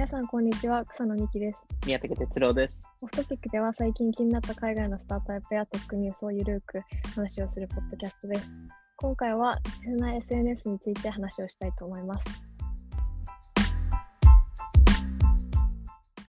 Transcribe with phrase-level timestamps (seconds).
[0.00, 0.82] 皆さん、こんにちは。
[0.86, 1.58] 草野美希です。
[1.84, 2.88] 宮武哲郎です。
[3.02, 6.80] オフトピックでは最近気になった海外のスタートアップやテックニュースをゆるく
[7.14, 8.56] 話をするポッドキャストです。
[8.96, 12.24] 今回は、実な SNS について話をしたいと思います。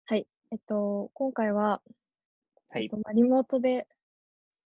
[0.03, 0.27] はい。
[0.51, 1.81] えっと、今回は、
[2.71, 2.97] はいえっと。
[2.97, 3.87] まあ、リモートで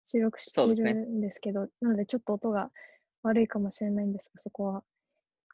[0.04, 2.70] 収録しているんですけど、なのでちょっと音が
[3.24, 4.84] 悪いかもしれないんですが、そこは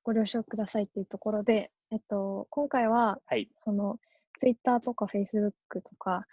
[0.03, 3.49] ご了承くださいっていうところで、えっと、今回は、はい。
[3.57, 3.99] その
[4.39, 5.53] Twitter とか Facebook
[5.83, 6.27] とか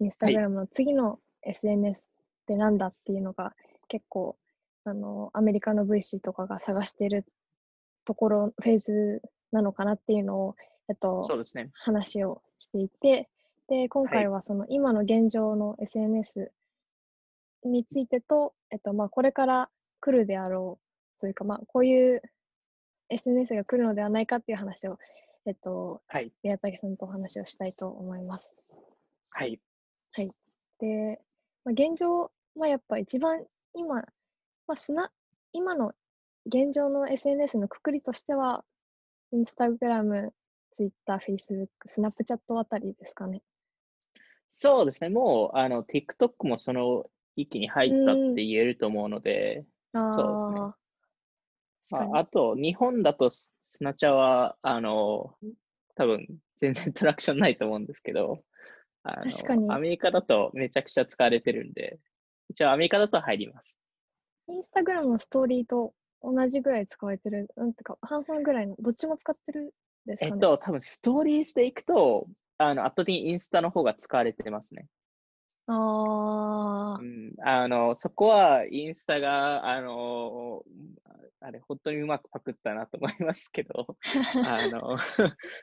[0.00, 3.54] Instagram の次の SNS ってなんだっていうのが
[3.88, 4.36] 結構
[4.84, 7.24] あのアメリカの VC とかが探している
[8.04, 10.56] ところフェーズなのかなっていうのを、
[10.88, 11.70] えっと、そうですね。
[11.74, 13.28] 話をしていて
[13.68, 16.50] で今回はその今の現状の SNS
[17.64, 19.70] についてと、えっとまあ、これから
[20.00, 22.22] 来るであろうというか、まあ、こういう
[23.12, 24.98] SNS が来るのではないかっていう話を、
[25.46, 26.32] えっと、はい。
[26.42, 28.54] 宮武さんとお話をしたいと思います。
[29.30, 29.60] はい。
[30.82, 31.20] で、
[31.64, 34.04] まあ、現状、まあ、やっぱ一番今、ま
[34.66, 35.10] あ、スナ
[35.52, 35.92] 今の
[36.46, 38.64] 現状の SNS のくくりとしては、
[39.30, 40.34] インスタグラム、
[40.72, 43.42] ツイッター、フェイスブック、スナップチャットあたりですかね。
[44.50, 45.08] そうですね。
[45.08, 50.81] もう、あの、TikTok もその域に入ったって言えると思うので、あそうですね
[51.90, 55.34] あ、ああと、日本だとススナチャは、あの、
[55.94, 58.44] 多分、全然トラクションないと思うんですけど、
[59.02, 61.98] 確かにアメリカだとめちゃくちゃ使われてるんで、
[62.48, 63.78] 一応アメリカだと入ります。
[64.48, 69.70] インスタグラムのストーリーと同じぐらい使われてる、なんていうか、半々ぐらいの、どっちも使ってるん
[70.06, 70.32] ですかね。
[70.34, 72.26] えっと、多分ストーリーズでいくと、
[72.58, 74.86] あの、圧倒的にインスタの方が使われてますね。
[75.74, 80.64] ああう、ん、あの、そこはインスタが、あの、
[81.40, 83.96] あれ、本当にうまくパクったなと思いますけど、
[84.40, 84.96] あの、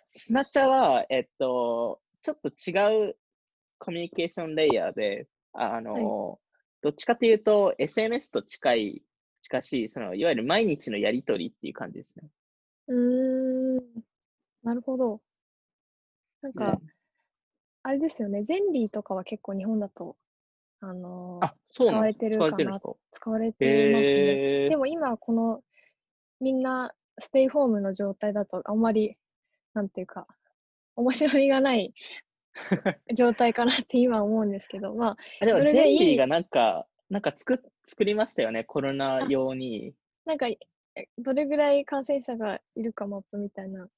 [0.09, 3.17] スナチャは、えっと、ちょっと違う
[3.79, 6.41] コミュニケーションレイヤーで、あの、
[6.81, 9.03] どっちかというと、SNS と近い、
[9.41, 12.31] 近しい、その、いわゆる毎日のやりとりっていう感じですね。
[12.87, 14.03] うーん、
[14.63, 15.23] なるほど。
[16.41, 16.65] なんうん。
[16.65, 16.81] か、
[17.89, 20.15] あれですよね、ゼンリーとかは結構日本だと、
[20.79, 22.79] あのーあ、使われてるかな？
[23.09, 24.63] 使われてますね。
[24.63, 25.63] へーでも今、この、
[26.39, 29.17] みんなステイホームの状態だと、あんまり、
[29.73, 30.27] なんていうか、
[30.97, 31.91] 面白みがない
[33.15, 37.57] 状態かなって今思うんですけど、まあ、あでも、ゼンリーがなんか、なんか作っ
[37.87, 39.95] 作りましたよね、コロナ用に。
[40.25, 40.59] なんか、え
[41.17, 43.89] どれぐらい感染者がいるかマップみたいな。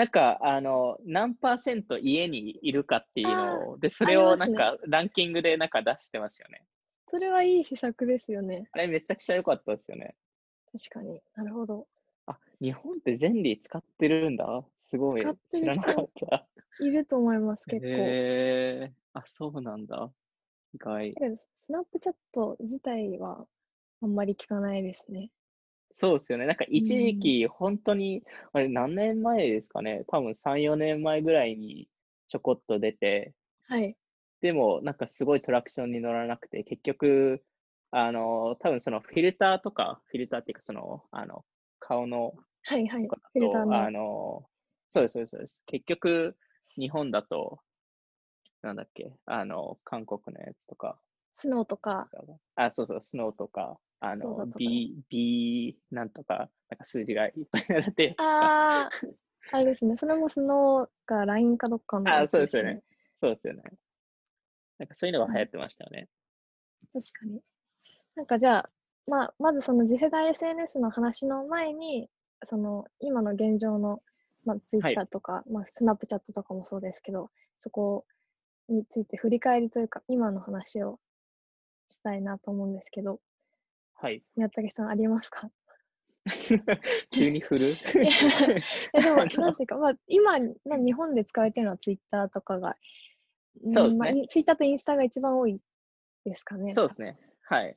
[0.00, 6.64] なんか、あの、何パーセント家にいるかっていうのを、で、それをなんか、ランキングでなんか出してますよね。
[7.10, 8.70] それはいい施策ですよね。
[8.72, 10.16] あれめちゃくちゃ良かったですよね。
[10.72, 11.86] 確かになるほど。
[12.24, 14.64] あ、日本ってゼンリー使ってるんだ。
[14.82, 15.20] すごい。
[15.20, 16.46] 使って知らなかった。
[16.82, 17.86] いると思います、結構。
[17.86, 20.10] へえあ、そうなんだ。
[20.72, 21.14] 意外。
[21.54, 23.46] スナップチャット自体は
[24.00, 25.30] あんまり聞かないですね。
[25.94, 26.46] そうですよね。
[26.46, 30.04] なんか一時期、本当に、あれ何年前ですかね。
[30.08, 31.88] 多分3、4年前ぐらいに
[32.28, 33.34] ちょこっと出て、
[33.68, 33.96] はい。
[34.40, 37.44] でも、なんかすごいトラクションに乗らなくて、結局、
[37.90, 41.44] あの、多分そのフィルターとか、フィルターっていうか、その、あの、
[41.78, 42.34] 顔の
[42.64, 43.02] はいはい。
[43.02, 43.90] フィルターだと、あの。
[43.90, 44.50] の、
[44.88, 45.62] そうです、そうです、そうです。
[45.66, 46.36] 結局、
[46.76, 47.60] 日本だと、
[48.62, 51.00] なんだっけ、あの、韓国のやつとか、
[51.32, 52.08] スノーとか、
[52.56, 58.90] あ、そうそう、スノーとか、あの B、B なんとか、なんか数字がいっぱい並んでああ、
[59.52, 59.96] あれですね。
[59.96, 62.82] それもスノーか LINE かどっかのあやつそうですよね。
[63.20, 63.62] そうですよね。
[64.78, 66.08] なんかそういうのが流行ってましたよね。
[66.94, 67.40] 確かに。
[68.16, 68.70] なんかじゃあ、
[69.06, 72.08] まあ、まずその次世代 SNS の話の前に、
[72.44, 74.00] その今の現状の、
[74.46, 78.06] まあ、Twitter とか、まあ、Snapchat とかもそうですけど、そこ
[78.70, 80.98] について振り返りというか、今の話を
[81.90, 83.20] したいなと思うんですけど、
[84.00, 84.22] はい。
[84.34, 85.50] 宮武さんありますか？
[87.10, 87.76] 急に振る？
[87.94, 92.76] でも、 なんていうか、まあ、今、まあ、日本で使われてるのは Twitter とかが、
[93.66, 95.60] んそうですねまあ、イン Twitter とインスタが一番多い
[96.24, 96.74] ですかね。
[96.74, 97.18] そうですね。
[97.42, 97.76] はい。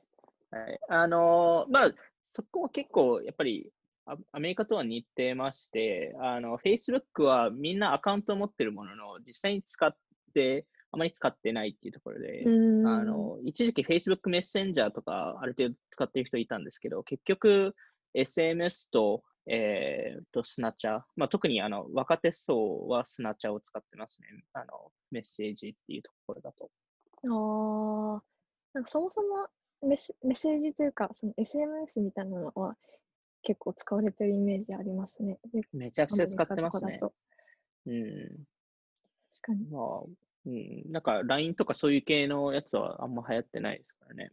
[0.52, 1.92] はい、あのーまあ、
[2.30, 3.72] そこも結構、やっぱり
[4.06, 9.94] ア、アメリカとは似てまして、あの、Facebook はみんなアカウントを持ってるものの、実際に使っ
[10.34, 12.44] て、あまり使ってないっていうところで。
[12.46, 17.76] あの、一時期 Facebook メッセンジャーとかある程度使ってる人いたんですけど、結局
[18.16, 24.28] SMS と、えー、とスナチャー、まあ、特にあの若手層はスナチャーを使ってますね。
[24.54, 26.70] あのメッセージっていうところだと。
[27.26, 28.24] ああ、
[28.74, 29.48] なんかそもそも
[29.82, 32.78] メッセメッセージというか、その SMS みたいなのは
[33.42, 35.40] 結構使われてるイメージありますね。
[35.74, 37.00] めちゃくちゃ使ってますね
[37.86, 38.46] うん。
[39.34, 39.68] 確かに。
[39.70, 40.04] まあ、
[40.46, 40.92] うん。
[40.92, 44.32] なんか LINE とかそういう系のやつはあんま流行ってないですからね。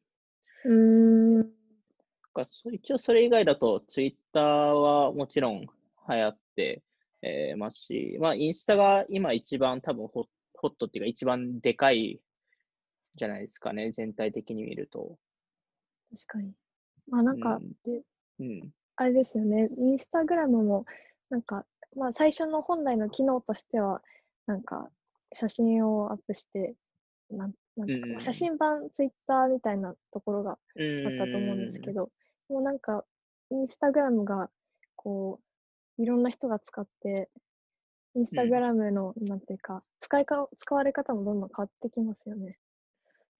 [0.64, 1.60] うーん。
[2.32, 5.68] かそ一応それ以外だと Twitter はもちろん流
[6.08, 6.82] 行って、
[7.22, 12.20] えーますし、まあインスタが今一番多分ホホットっていうか一番でかい
[13.16, 15.18] じゃないですかね、全体的に見ると。
[16.12, 16.52] 確かに。
[17.08, 18.02] まあなんか、うんで
[18.40, 18.70] うん。
[18.96, 20.86] あれですよね、インスタグラムも、
[21.28, 21.64] なんか、
[21.96, 24.02] まあ最初の本来の機能としては、
[24.46, 24.90] なんか、
[25.32, 26.74] 写真をアップして、
[27.30, 32.10] なんなんていうか写真版ツイッターみたいなところがああったと思うんですけど、
[32.48, 33.04] もうなんか、
[33.50, 34.50] インスタグラムが、
[34.96, 35.40] こ
[35.98, 37.30] う、いろんな人が使って、
[38.14, 42.58] インスタグラムの、なんていうか、使いか、使われ方もどんどん変わってきますよね。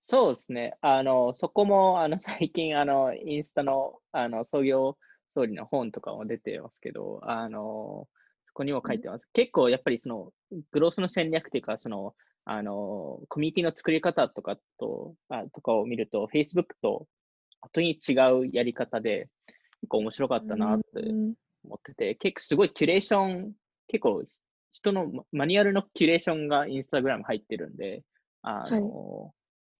[0.00, 0.76] そうですね。
[0.80, 4.96] あの、そこも、あの、 最近、あの、インスタの、あの、創業
[5.28, 8.08] 総理の本とかも出てますけど、あの、
[8.50, 9.28] そこにも書いてます。
[9.32, 10.32] 結構、やっぱり、その、
[10.72, 12.14] グロースの戦略っていうか、その、
[12.44, 17.06] あの、コミュニティの作り方とかと、あとかを見ると、Facebook と、
[17.60, 19.28] 本当に違うやり方で、
[19.82, 23.52] 結構面白かったなってうん思ってて、結構すごいキュレーション、
[23.86, 24.24] 結構
[24.72, 28.02] 人のママニュアルのキュレーションがインスタグラム入ってるんで、
[28.42, 29.32] あの、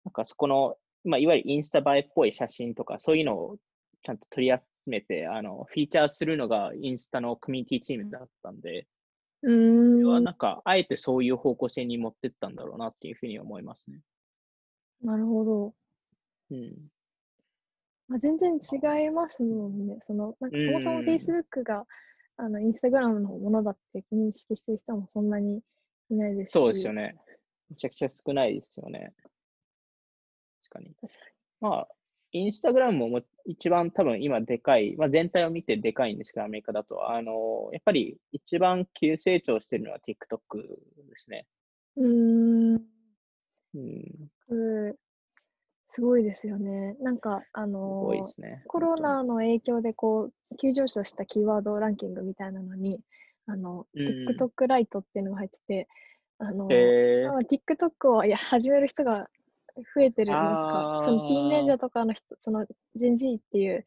[0.05, 3.57] なんかそこの、まあ、いわゆるインスタ映えっぽい写真とか、そういうのを
[4.03, 8.87] ちゃんと取り集めて、あの、フィーチャーするのがインスタのコミュニティチームだったんで、
[9.43, 14.01] うそれはなんか、あえてそういう方向性に持ってったんだろうなっていうふうに思いますね。
[15.03, 15.75] なるほど。
[16.51, 16.77] うん。
[18.09, 19.99] まあ、全然違いますもんね。
[20.03, 21.87] その、なんかそもそもうん Facebook が、
[22.37, 25.63] あの、Instagram のものだって認識してる人もそんなに
[26.11, 26.53] いないですし。
[26.53, 27.17] そうですよね。
[27.71, 29.13] めちゃくちゃ少ないですよね。
[30.71, 30.95] 確かに。
[31.01, 31.21] 確か
[31.61, 31.89] まあ、
[32.33, 37.11] インスタグラムもも一番多分今でかい、まあ、全体を見てでかいんですけど、アメリカだと。
[37.11, 41.47] あの、やっぱり一番急成長してるのは TikTok ですね。
[41.97, 42.05] に。
[42.05, 42.83] うーん。
[43.75, 44.97] うん、うん
[45.93, 46.97] すごいですよね。
[47.01, 48.63] なんか、あすのね。
[48.69, 53.01] コロナの影響でこう急上昇したキーワードランキングみたいなのに、
[53.47, 55.89] あの、うん TikTok ライトっていうのが入ってて、
[56.39, 56.81] あの、本当に。
[56.81, 59.29] へまあ TikTok をいや始める人が
[59.95, 63.85] 増えてる、なんか、そのティーンネイジャーとかの人、その Gen Z っていう、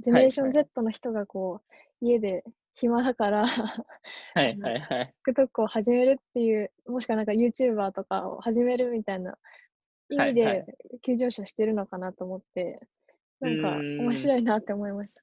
[0.00, 1.62] ジェネレーションはい Z の人がこ
[2.02, 2.44] う、家で
[2.74, 3.84] 暇だから、ー
[4.34, 5.14] はいはいはい。
[5.26, 9.38] TikTok を始めるっていう、もしくはなんか YouTuber とかを始めるみたいな
[10.08, 12.80] 意味はいはいで急上昇してるのかなと思って、
[13.40, 15.22] なんかうーん面白いなって思いました。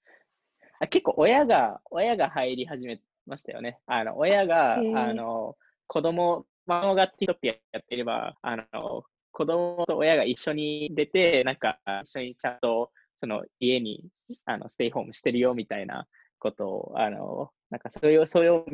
[0.79, 3.79] あ結構親が、親が入り始めましたよね。
[3.87, 5.55] あの、親が、あの、
[5.87, 9.03] 子供、孫が TikTok やってれば、あの、
[9.37, 14.09] 子供と親が一緒に出て、なんか、一緒にちゃんと、その、家に、
[14.45, 16.07] あの、ステイホームしてるよ、みたいな
[16.39, 18.65] ことを、あの、なんか、それを、それを、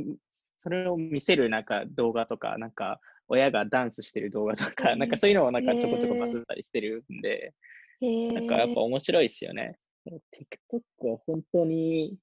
[0.60, 7.54] それを見せる、なんか、動画とか、なんか、親がダンスしてる動画とか、 なんかそういうのをなんかちょこちょこバズったりしてるんで、
[8.00, 9.78] へなんかやっえぱ面白いですよね。
[10.08, 12.18] TikTok は本当に、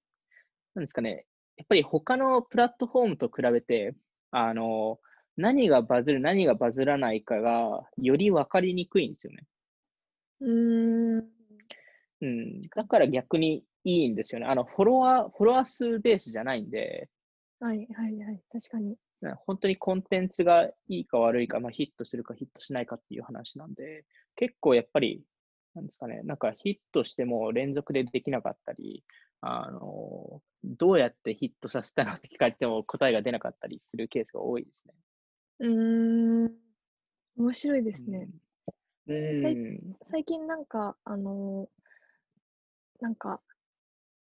[0.74, 1.26] なんですかね、
[1.58, 3.94] やっぱり他のプラットフォームと比べて、
[4.30, 4.98] あの、
[5.40, 9.46] 何がバズる、何がバズらないかが、より分かりにくいんですよね。
[10.40, 11.28] うーん。
[12.20, 12.60] うん。
[12.76, 14.46] だから逆にいいんですよね。
[14.46, 17.08] あの、フォロワー、フォロワー数ベースじゃないんで、
[17.58, 18.42] はいはいはい。
[18.50, 18.96] 確かに。
[19.20, 24.04] な本当にコンテンツがいいか悪いか、まあ、ヒットするかヒットしないかっていう話なんで、
[24.36, 25.22] 結構やっぱり、
[25.74, 29.04] なんですかね、なんかヒットしても連続でできなかったり、
[29.42, 34.94] あの、どうやってヒットさせたのって聞かれても答えが出なかったりするケースが多いですね。
[35.60, 36.52] うーん。
[37.36, 38.28] 面白いですね。
[39.08, 39.42] うん。
[39.42, 41.80] 最うん最近なんか、あのー
[43.00, 43.40] なんか、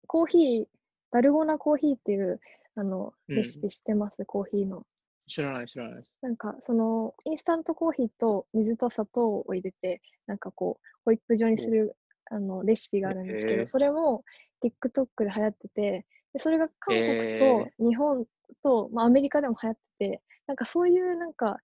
[0.06, 0.66] コーヒー、
[1.12, 2.40] ダルゴナコーヒーっていう、
[2.76, 4.86] あの、うんレシピ知ってます、コーヒーの。
[5.28, 6.04] 知らない、知らない。
[6.22, 11.96] なんか、その、インスタントコーヒーと水と砂糖を入れて、なんかこう、ホイップ状にする、
[12.30, 14.24] あの、レシピがあるんですけど、へーそれも
[14.64, 18.26] TikTok で流行ってて、でそれが韓国へと日本
[18.64, 21.58] と、まあ、アメリカでも流行ってて、なんかそういうなんか、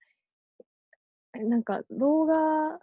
[1.37, 2.79] えなんか動画、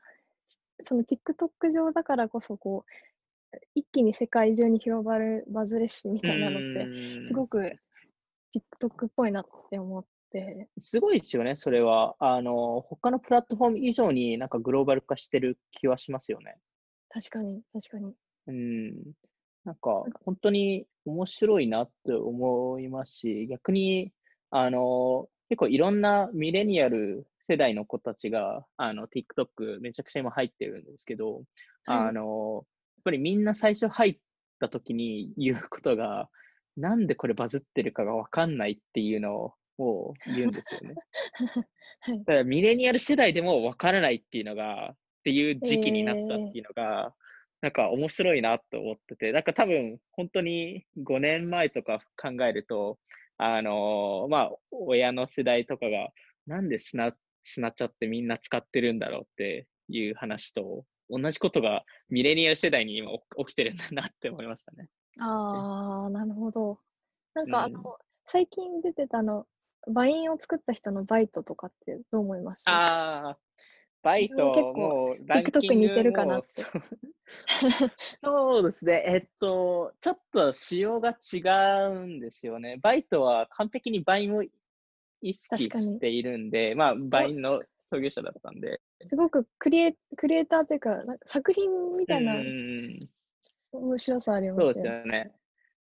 [0.84, 6.88] その TikTok 上だからこそ、こう、一気に世界中に広がるバズレシピみたいなのって、
[7.26, 7.60] すごく。
[7.60, 7.76] く
[8.80, 12.14] TikTok っぽいなって思って、すごいですよね、それは。
[12.18, 16.56] あの、他のプラットフォーム以上になんかグローバル化してる気はしますよね。
[17.08, 18.14] 確かに、確かに。
[18.46, 19.12] うん。
[19.64, 24.12] なんか、本当に面白いなって思いますし、逆に、
[24.50, 31.42] あの、結構いろんなミレニアル世代の子たちが、あの、TikTok めちゃくちゃ今入ってるんですけど、はい
[32.08, 32.64] あの、
[32.96, 34.18] やっぱりみんな最初入っ
[34.60, 36.28] た時に言うことが、
[36.76, 40.94] なんでこれバズってるかがわかんないっていうのをを言うんですよね。
[42.00, 42.18] はい。
[42.18, 47.14] だからミレニアル世代でもわからないっていうのが、っていう時期になったっていうのが、
[47.62, 52.98] なんか面白いなと思ってて、なんか多分本当に5年前とか考えると、
[53.38, 56.10] あのーまあ、親の世代とかが、
[56.46, 57.12] なんでスナ
[57.44, 64.88] スナチャってみんな使ってるんだろうっていう話と、同じことがミレニアル世代に今起起きてるんだなって思いましたね。
[65.20, 66.80] ああ、なるほど。
[67.34, 69.46] なんかあうんの、最近出てたあの、
[69.88, 72.64] バインを作った人のバイトとかってどう思います？
[72.70, 73.38] ああ、
[74.02, 76.84] バイト結構もうランキ TikTok ングに似てるかなっても
[78.22, 79.02] そうですね。
[79.06, 81.38] えっと、ちょっと仕様が違
[81.92, 82.78] うんですよね。
[82.82, 84.42] バイトは完璧にバインを
[85.22, 88.80] 意識しているんで、まあ、バインの創業者だったんで。
[89.08, 92.98] すごくクリエクリエイターというか、なんか作品みたいなうん
[93.72, 95.32] 面白さありますそうよですよね。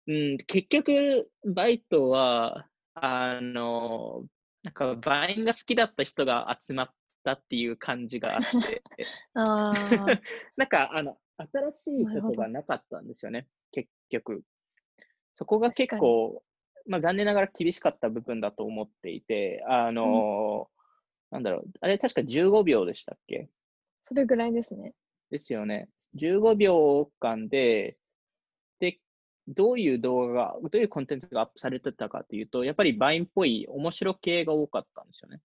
[0.07, 4.25] うん、結局、バイトは、あの、
[4.63, 6.91] なんか、バインが好きだった人が集まっ
[7.28, 8.82] たっていう感じがあって、
[9.35, 10.06] ああ、
[10.56, 14.42] なんか、あの、新しいことがなかったんですよね、結局。
[15.35, 16.42] そこが結構、
[16.87, 20.70] まあ、残念ながら厳しかった部分だと思っていて、あの、
[21.30, 23.50] なんだろう、あれ確か15秒でしたっけ？
[24.00, 24.94] それぐらいですね。
[25.30, 25.90] ですよね。
[26.14, 27.99] 15秒間で、
[28.80, 28.99] で、
[29.47, 35.40] どういう動画が、どういうコンテンツがアップされてたかというと、やっぱりバインっぽい面白系が多かったんですよね。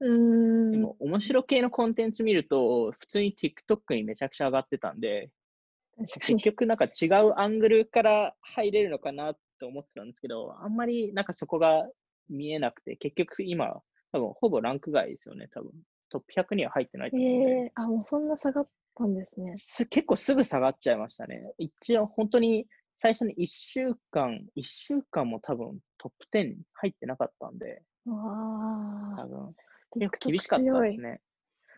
[0.00, 0.70] うーん。
[0.72, 5.30] でも、面白系のコンテンツ見ると、普通に TikTok にめちゃくちゃ上がってたんで、
[5.96, 6.36] 結。
[6.36, 11.88] 局なんか違うアングルから入れるのかなと思ってたんですけど、あんまりなんかそこが
[12.28, 13.80] 見えなくて、結局今、
[14.12, 15.70] 多分ほぼランク外ですよね、多分。
[16.10, 17.50] トップ100には入ってないと思うんで。
[17.50, 19.56] ええあ、もうそんな下がったんですね。
[19.56, 21.52] す結構すぐ下がっちゃいましたね。
[21.58, 22.66] 一応本当に
[22.98, 29.54] 最初に1週間、1週間も多分トップ10に入ってなかったんで、ああ、多分
[29.94, 31.00] 厳しかったです。
[31.00, 31.20] ね。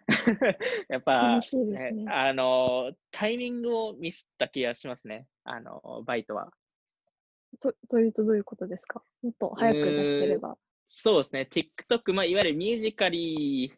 [0.89, 2.05] やっぱ厳、しいですね。
[2.09, 5.27] あの、タイミングをミスった気がしますね。
[5.45, 6.53] あの、バイトは。
[7.61, 9.03] とというとどういうことですか？
[9.23, 10.59] もっと早く出してれば。
[10.85, 11.49] そうですね。
[11.51, 13.73] TikTok、まあ、いわゆるミュージカリー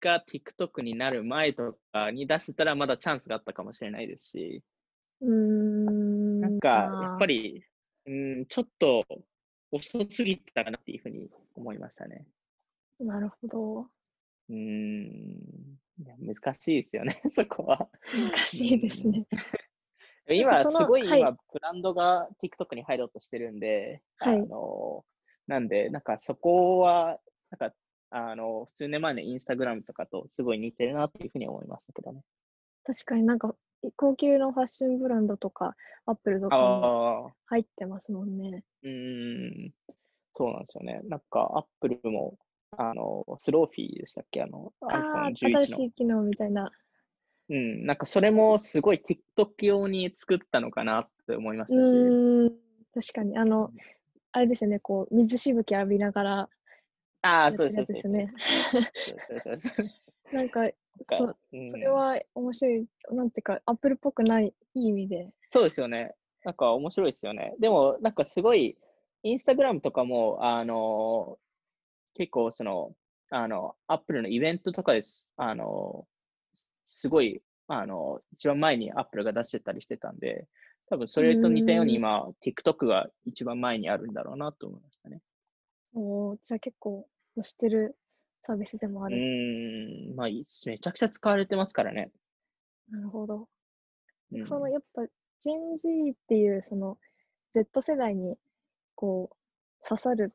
[0.00, 4.62] が TikTok になる前とかに出せたらまだチャンスがあったかもしれないですし、
[5.20, 6.40] うーん。
[6.40, 6.68] なんか、
[7.00, 7.32] やっぱり。
[7.54, 7.64] り、
[8.06, 9.04] うん、ちょっと
[9.70, 12.26] 遅すぎたかなっていうふうに思いましたね。
[13.04, 13.80] なるほど。
[14.48, 14.58] うーん、
[15.98, 17.88] いや難しいですよね、 そこは。
[18.12, 19.26] 難しいですね。
[20.28, 25.04] 今、すごいはい今、ブランドが TikTok に入ろうとしてるんで、はいあの、
[25.46, 27.18] なんで、なんかそこは、
[27.50, 27.74] なんか、
[28.10, 32.22] あの、数年前のインスタグラムとかとすごい似てるなっていうふうに思いましたけどね。
[32.84, 33.54] 確かになんか
[33.96, 38.64] 高級のファッションブランドとか、アップルとかも入ってますもんね。
[38.82, 39.74] うーん、
[40.34, 41.00] そうなんですよね。
[41.04, 42.38] なんか、アップルも、
[42.76, 44.42] あの、スローフィーでしたっけ？
[44.42, 44.86] あの、あ
[45.26, 45.66] あ、iPhone11 新の。
[45.66, 46.72] しい機能みたいな。
[47.48, 51.92] うん、なんかそれもすごい TikTok 用に作ったのかなって思いましうたし。
[51.92, 52.52] ーん、
[52.94, 53.36] 確かに。
[53.36, 53.70] あの、
[54.32, 56.48] あれですよね、こう、水しぶき浴びながら
[57.20, 58.08] ああ、そうです、そうです。
[58.08, 58.32] ね。
[60.32, 60.70] なんか、
[61.10, 61.26] そ
[61.70, 65.28] それは面白い、なんていうか、アップルっぽくない、いい意味で。
[65.50, 66.14] そうですよね。
[66.44, 67.54] なんか面白いですよね。
[67.60, 68.78] でも、なんかすごい、
[69.24, 71.38] インスタグラムとかも、あの、
[72.14, 72.92] 結構その、
[73.30, 75.26] あの、アップルのイベントとかです。
[75.36, 76.06] あの、
[76.86, 80.46] すごい、あの、一番前にアップルが出してたりしてたんで、
[80.88, 85.20] 多分それと似たように今、TikTok が一番前にあるんだろうなと思いましたね。
[85.94, 87.06] おーじゃあ結構、
[87.38, 87.96] 推してる
[88.42, 89.16] サービスでもあうる。
[89.16, 92.10] ーん、まあ、いめちゃくちゃ使われてますからね。
[92.90, 93.48] なるほど。
[94.32, 96.98] うんそのやっぱ、Gen Z っていう、その、
[97.52, 98.36] Z 世代に、
[98.94, 100.32] こう、刺さる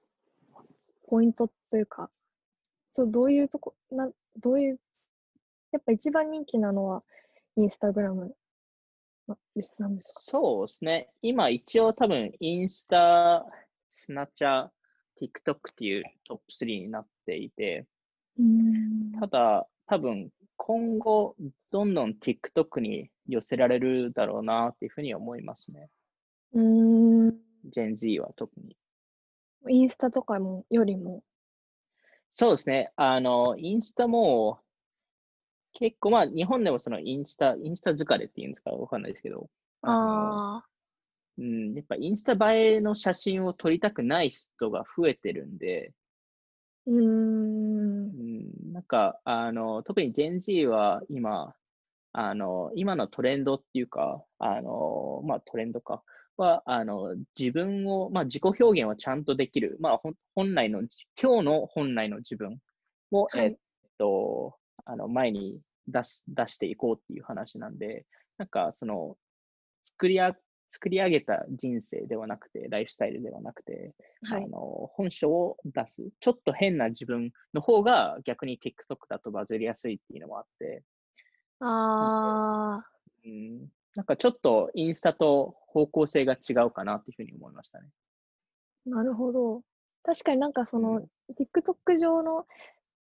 [1.07, 2.09] ポイントというか、
[2.91, 4.79] そう、どういうとこ、な、どういう、
[5.71, 7.03] やっぱ一番人気なのは、
[7.55, 8.35] インスタグラム
[9.27, 9.37] な
[9.79, 10.21] なんですか？
[10.21, 11.09] そうですね。
[11.21, 13.45] 今一応多分インスタ、
[13.89, 14.69] スナチャ、
[15.19, 17.85] TikTok っていうトップ3になっていて。
[19.19, 21.35] ただ多分今後
[21.71, 25.89] どんどん TikTok に寄せられるだろうなっていうふうに思いますね。
[26.53, 27.39] うーん。
[27.75, 28.77] Gen Z は特に。
[29.69, 31.23] インスタとかも、よりも？
[32.29, 32.91] そうですね。
[32.95, 34.59] あの、インスタも
[35.73, 39.49] 結構まあ日本でもそのインスタ、インスタ疲れっていうんですかわかんないですけど、
[39.81, 40.67] あのああ、
[41.37, 45.93] うん、やっぱインスタ映えの写真を撮りたくない人が増えてるんで、
[46.87, 47.03] うー。
[47.03, 51.55] ん、なんか、あの、特に Gen Z は今、
[52.13, 56.03] あの、今のトレンドっていうか、あの、まあトレンドか。
[56.37, 60.01] は、あの、自分を、まあ、自己表現をちゃんとできる、まあ、
[60.35, 60.81] 本来の、
[61.21, 62.59] 今日の本来の自分
[63.11, 63.55] を、はい、えっ
[63.97, 68.05] と、あの、前に出す、出していこうっていう話なんで、
[68.37, 69.17] なんか、その、
[69.83, 70.35] 作りあ、
[70.69, 80.83] 作り上げた人生ではなくて、ライフスタイルではなくて、はい、あの本性を出す、ちょっと変な自分の方が逆に TikTok だとバズりやすいっていうのもあって、
[81.59, 82.85] ああ。
[83.25, 87.87] うん、なんかちょっとインスタと方向性が違うかなっていうふうに思いましたね。
[88.85, 89.61] なるほど。
[90.03, 92.45] 確かになんかその、うん、TikTok 上の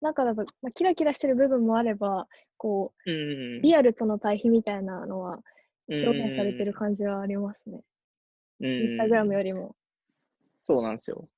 [0.01, 3.15] 中だと、まあ、キラキラしてる部分もあれば、こう、う
[3.59, 5.41] ん、リアルとの対比みたいなのは
[5.89, 7.81] 表現されてる感じはありますね。
[8.61, 9.75] うん、インスタグラムよりも。
[10.63, 11.29] そうなんですよ。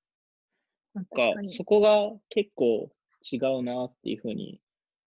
[0.95, 2.89] なんか、そこが結構
[3.33, 4.61] 違うなっていうふうに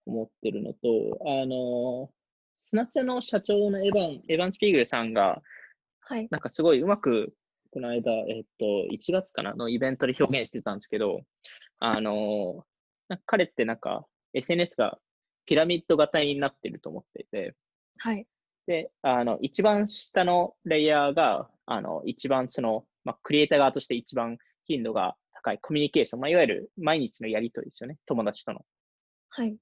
[0.06, 0.78] 思ってるのと、
[1.24, 2.10] あの、
[2.60, 5.42] スナッチャの社長のエヴァン、エヴァン・スピーグルさんが、
[6.00, 6.28] はい。
[6.30, 7.34] なんかすごいうまく、
[7.70, 11.20] この間、えっと、1月かなのイベントで表現してたんですけど、
[11.78, 12.64] あの、
[13.26, 14.98] 彼ってなんか SNS が
[15.46, 17.54] ピラミッド型になってると思っていて、
[17.98, 18.26] はい。
[18.66, 24.36] で、あの、一番下のレイヤーが、あの、一番その、まあ、クリエイター側として一番
[24.66, 28.60] 頻度が高いコミュニケーション、まあ、いわゆる毎日のやりとりですよね、友達との。
[29.30, 29.56] はい。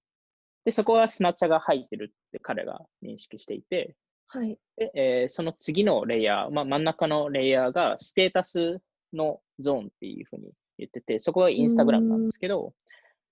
[0.64, 3.96] で、そこはスナッチャが入ってるって彼が認識していて、
[4.28, 4.58] はい。
[4.76, 8.78] で、えー、その次のレイヤー、まあ、真ん中のレイヤーがステータス
[9.12, 12.72] のゾーンっていうふうに言ってて、そこがインスタグラムなんですけど、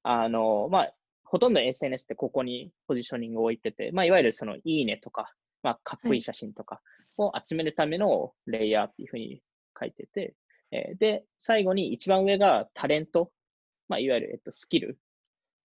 [0.02, 0.92] あの、まあ、
[1.24, 5.32] ほとんど SNS ってここにポジショニングを置いてて、まあ、いわゆるそのいいねとか、
[5.62, 6.80] まあ、かっこいい写真とか
[7.18, 9.40] を集めるためのレイヤーっていうふうに
[9.78, 10.34] 書いてて、
[10.70, 13.32] えー、で、最後に一番上がタレント、
[13.88, 14.98] まあ、いわゆる、えっと、スキル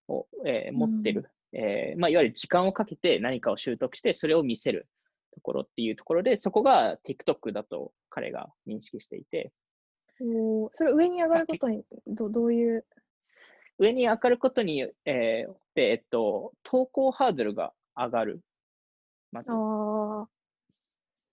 [0.07, 4.87] を、えー、持ってる、えー、まあ、いわゆる時間をかけて何かを習得して、それを見せる
[5.33, 9.51] ところっていうところで、そこが TikTok だと彼が認識していて。
[10.21, 12.85] おそれ上に上がることにどどういう？
[13.77, 18.41] 上に上がることによって、えっと、投稿ハードルが上がる。
[19.31, 19.53] まず。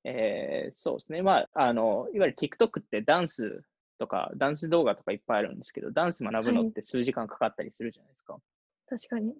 [0.05, 1.23] えー、そうですね。
[1.23, 3.65] まあ、あの、いわゆる TikTok ってダンス
[3.99, 8.35] とか、ダンス動画とかいっぱいあるんですけど、ダンス学ぶのって数時間かかったりするじゃないですか。
[8.35, 8.43] はい、
[8.89, 9.35] 確かに。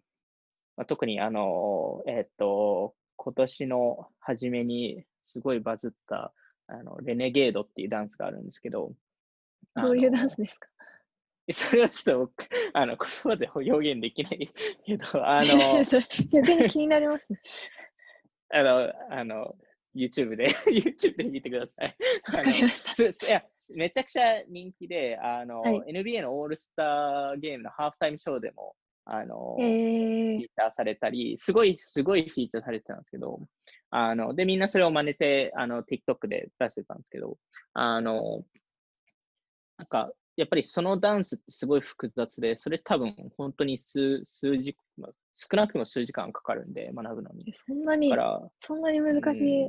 [0.77, 6.33] まあ、特に、あの、えっと、今年の初めにすごいバズった、
[6.69, 8.93] あの、レネゲードっていうダンスがあるんですけど。
[9.81, 10.69] どういうダンスですか？
[11.53, 14.51] それはちょっと、あの、 言葉で表現できない
[14.85, 15.83] けど、あの、
[16.33, 17.41] 逆に気になりますね。
[18.51, 19.57] あの、あの、
[19.95, 21.97] YouTube で、YouTube で見てください。
[22.35, 23.27] わかりました。
[23.27, 28.77] いや、めちゃくちゃ人気で、あの、はい、NBA のオールスターゲームのハーフタイムショーでも、
[29.09, 33.41] あの、えー、フィーチャーされたり、すごい、すごいフィーチャーされてたんですけど、
[33.91, 37.39] あの、で、みんなそれを真似て、あの、TikTok で出してたんですけど、
[37.73, 38.45] あの、
[39.79, 44.77] なんか、やっぱりそのダンスってすごい複雑で、それ多分本当に数数時、
[45.35, 47.53] 少なくとも数時間かかるんで、学ぶのに。
[47.55, 48.13] そんなに、
[48.59, 49.67] そんなに難しい。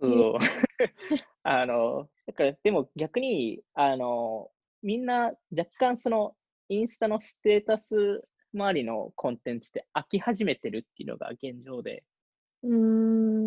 [0.00, 0.38] うん。
[1.42, 4.50] あの、だからでも逆に、あの、
[4.82, 6.36] みんな若干その
[6.68, 8.22] インスタのステータス
[8.54, 12.04] 周りのコンテンツって飽き始めてるっていうのが現状で。
[12.62, 13.44] うん。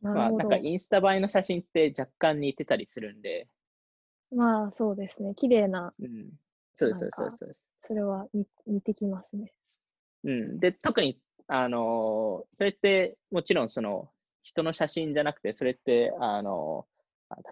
[0.00, 3.48] まあ、なんかインスタ映えの写真って若干似てたりするんで、
[4.34, 5.34] まあ、そうですね。
[5.34, 6.30] 綺麗な、うん。
[6.74, 7.66] そうです、そうです、そうです。
[7.82, 9.52] それは似似てきますね。
[10.24, 10.60] うん。
[10.60, 14.10] で、特に、あのそれって、もちろん、その、
[14.42, 16.86] 人の写真じゃなくて、それって、あの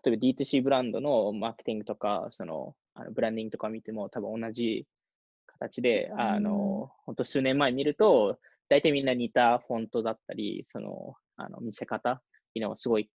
[0.05, 4.87] 例えば D2C ブランドのマーケティングとか、その、あのブランディングとか見ても、多分同じ
[5.47, 12.21] 形で、あの、本当数年前見ると、大体みんな似たフォントだったり、その、あの、見せ方っ
[12.53, 13.09] ていうのはすごい、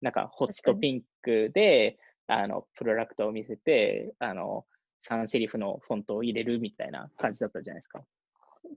[0.00, 4.64] なんか、ホットピンクで、あの、プロダクトを見せて、あの、
[5.06, 8.04] 3セリフのフォントを入れるみたいな感じだったじゃないですか。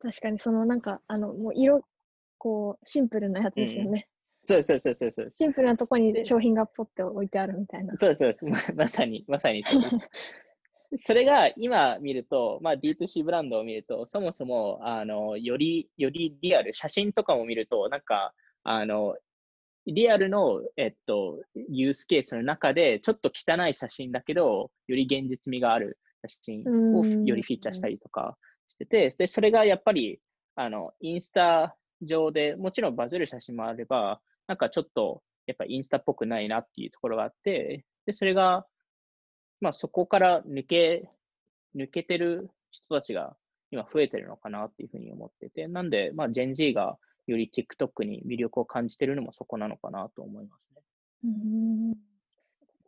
[0.01, 1.85] 確かに、そのなんか、あの、もう色、
[2.37, 4.07] こう、シンプルなやつですよね。
[4.41, 7.97] うん、そうそうそうそうシンプルなとこに商品がポッて置いてあるみたいな。
[7.97, 9.95] そうそうま まさに、まさにそうです。
[11.03, 19.15] それが今見ると、まあ、D2C ブランドを見ると、そもそも、あの、より、よりリアル、写真とかも見ると、なんか、あの、
[19.85, 30.19] リアルの、えっと、ユースケースの中で、ちょっと汚い写真だけど、より現実味がある写真をよりフィーチャーしたりとかしてて、で、それがやっぱり、
[30.55, 38.65] あの、インスタ上で、もちろんバズる写真もあれば、なんかちょっと、やっぱインスタっぽくないなっていうところがあって、で、それが、
[39.61, 41.09] まあそこから抜け、
[41.75, 43.35] 抜けてる人たちが
[43.71, 50.81] 今増えてるのかなっていうふうに思ってて、なんで、まあ、ジェン Z がより TikTok に魅力を感じてるのもそこなのかなと思いますね。
[51.25, 51.97] うんうん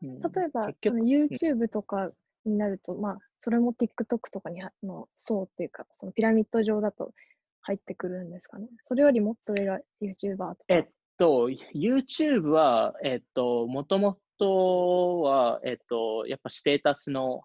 [0.01, 2.11] 例えば、YouTube とか
[2.45, 7.11] になると、まあ、それも TikTok とかにはの層っていうか、そのピラミッド上だと
[7.59, 8.69] 入ってくるんですかね。
[8.81, 10.55] それよりもっと上が YouTuber とか。
[10.69, 10.85] えっ
[11.17, 17.41] と、YouTube は、えっと、もともとは、えっと、やっぱステータスの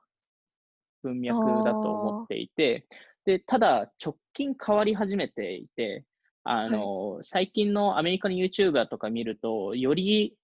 [1.03, 2.87] 文脈だと思っていて、
[3.25, 6.05] で、ただ、直近変わり始めていて、
[6.45, 10.37] あの、最近のアメリカの YouTuber とか見ると、より、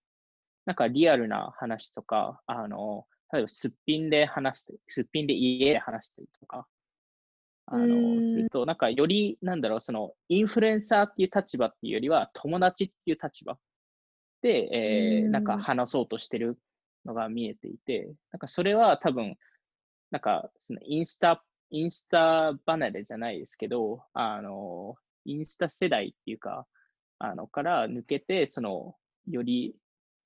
[0.67, 6.67] なんかリアルな話とか、あの、例えばすっぴんで話して、すっぴんで家で話したりとか、
[7.67, 13.59] あの、すると、なんかより、なんだろう、その、インフルエンサーっていう立場っていうよりは、友達っていう立場
[14.43, 16.59] で、えーなんか話そうとしてる
[17.05, 19.37] のが見えていて、なんかそれは多分、
[20.11, 26.67] なんか、そのインスタ、インスタ離れじゃないですけど、あの、インスタ世代っていうか、
[27.19, 28.97] あの、から抜けて、その、
[29.29, 29.77] より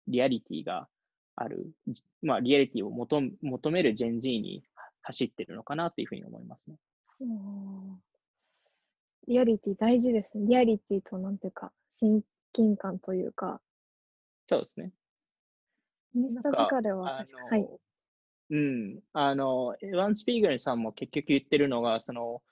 [0.08, 0.88] リアリティが
[1.36, 4.64] ある、じまあ、リアリティを求め求めるジェン Z に
[5.02, 6.76] 走ってるのかなっていうふうに思いますね。
[7.20, 8.00] うん
[9.26, 10.46] リアリティ大事ですね。
[10.46, 12.22] リアリティとなんていうか、親
[12.52, 13.60] 近感というか、
[14.46, 14.92] そうですね。
[16.14, 17.62] インスタ疲れははい。
[17.62, 17.80] の、
[18.50, 22.42] うん、あの、エヴァン・スピーグルさんも結局言ってるのが、その、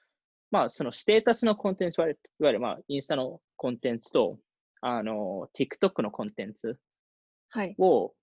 [0.50, 2.16] まあ、そのステータスのコンテンツはいわ
[2.48, 4.38] ゆる、まあ、インスタのコンテンツと、
[4.80, 6.78] あの、TikTok のコンテンツ
[7.50, 7.74] はい。
[7.78, 8.14] を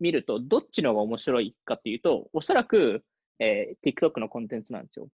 [0.00, 3.04] 見ると、どっちの方が面白いかっていうと、おそらく、
[3.38, 5.08] えー TikTok のコンテンツなんですよ。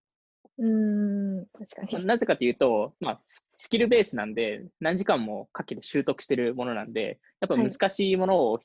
[0.57, 2.05] うーん、確かに。
[2.05, 8.59] なぜかというと、まあ、ススキルベースなんで、何時間もかけて習得してるものなんで、やっぱはい難しいものを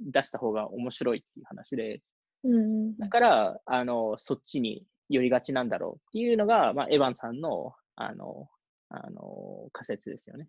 [0.00, 2.02] 出した方が面白いっていう話で、
[2.44, 8.48] うんうんだから、あの、そっちに寄りがちなんだろうっていうのが、まあ、エヴァンさんの、あの、
[8.90, 10.48] あの、仮説ですよね。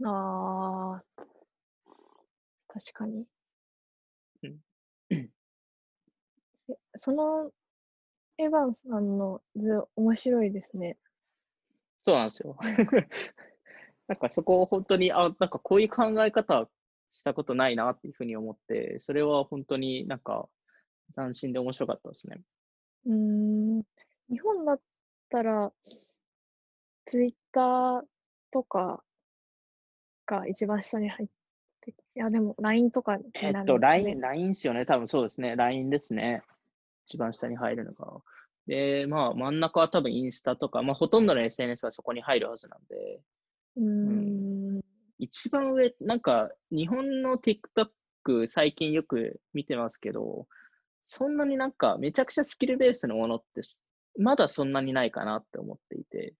[0.00, 0.06] うん。
[0.08, 1.24] ああ、
[2.68, 3.26] 確かに。
[4.42, 4.58] うん
[5.10, 5.28] え
[6.96, 7.50] その
[8.38, 10.96] エヴァンさんの図、面白いですね。
[11.98, 12.56] そうなんですよ。
[14.06, 16.70] なんかそこを本当に、あ、なんかこういう考え方
[17.10, 20.48] したことないなっていうふうに思って、それは本当になんか
[21.14, 22.40] 斬新で面白かったですね。
[23.06, 23.82] うーん。
[24.30, 24.80] 日本だっ
[25.30, 25.72] たら、
[27.06, 28.02] ツイッター
[28.50, 29.02] とか
[30.26, 31.28] が一番下に入っ
[31.80, 34.04] て、いや、でも LINE とかにえっと、なるんですかね。
[34.04, 34.86] LINE、LINE ですよね。
[34.86, 35.56] 多分そうですね。
[35.56, 36.42] LINE ですね。
[37.08, 38.22] 一番下に入るのが。
[38.66, 43.22] で、まあ真ん中は多分インスタとか、まあほとんどの SNS はそこに入るはずなんで、
[43.76, 43.84] うー
[44.78, 44.80] ん。
[45.18, 50.46] 一番上、なんか日本の TikTok 最近よく見てますけど、
[51.02, 53.84] そんなになんかめちゃくちゃスキルベースのものってす
[54.18, 56.34] まだそんなにないかなって思っていて、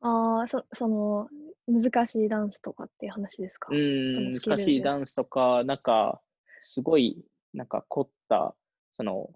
[0.00, 1.28] ああ、そ、その、
[1.66, 3.70] 難しいダンスとかっていう話ですか？
[3.70, 6.22] うーん、難しいでダンスとか、なんか
[6.60, 8.56] すごいなんか凝った、
[8.96, 9.30] その、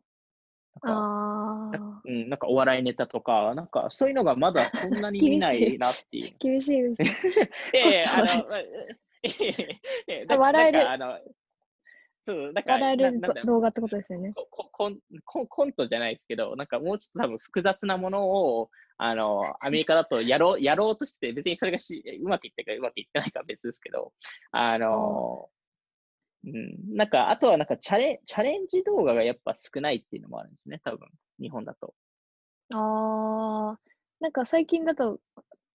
[0.83, 6.37] なんかああ、うん、なんかお笑いネタとか、なんかそういうのがまだそんなに見ないなっていう。
[6.40, 7.03] 厳しいです
[7.37, 7.51] ね。
[7.75, 8.61] ええあ凝っの、まあ
[10.07, 10.81] え笑える
[12.25, 14.33] そう、なんか、笑える動画ってことですよね。
[14.35, 24.12] ここコンコンコントじゃないですけど、なんかもうちょっと多分複雑なものを、あの、アメリカだとやろう、やろうとして、別にそれがしうまくいってるかうまくいってないかは別ですけど、
[24.51, 25.49] あの、
[26.44, 31.09] うん、なんか、あとはなんかチャレチャレンジ動画がやっぱ少ないっていうのもあるんですね、多分、
[31.40, 31.94] 日本だと。
[32.74, 33.81] ああ、
[34.20, 35.20] なんか最近だと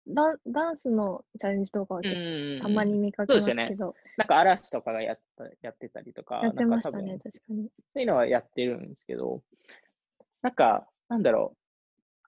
[0.07, 3.67] ダン、ダンスのチャレンジ動画は結構たまに見かけますそうですよね。
[3.67, 7.69] けど、なんか嵐とかがやったやってたりとか、やってましたね、確かに。
[7.93, 9.43] そういうのはやってるんですけど、
[10.41, 11.57] なんか、なんだろう、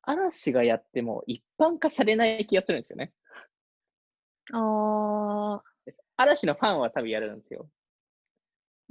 [0.04, 3.12] 嵐がやっても一般化されない気がするんですよね。
[4.54, 7.68] ああ、嵐のファンは多分やるんですよ。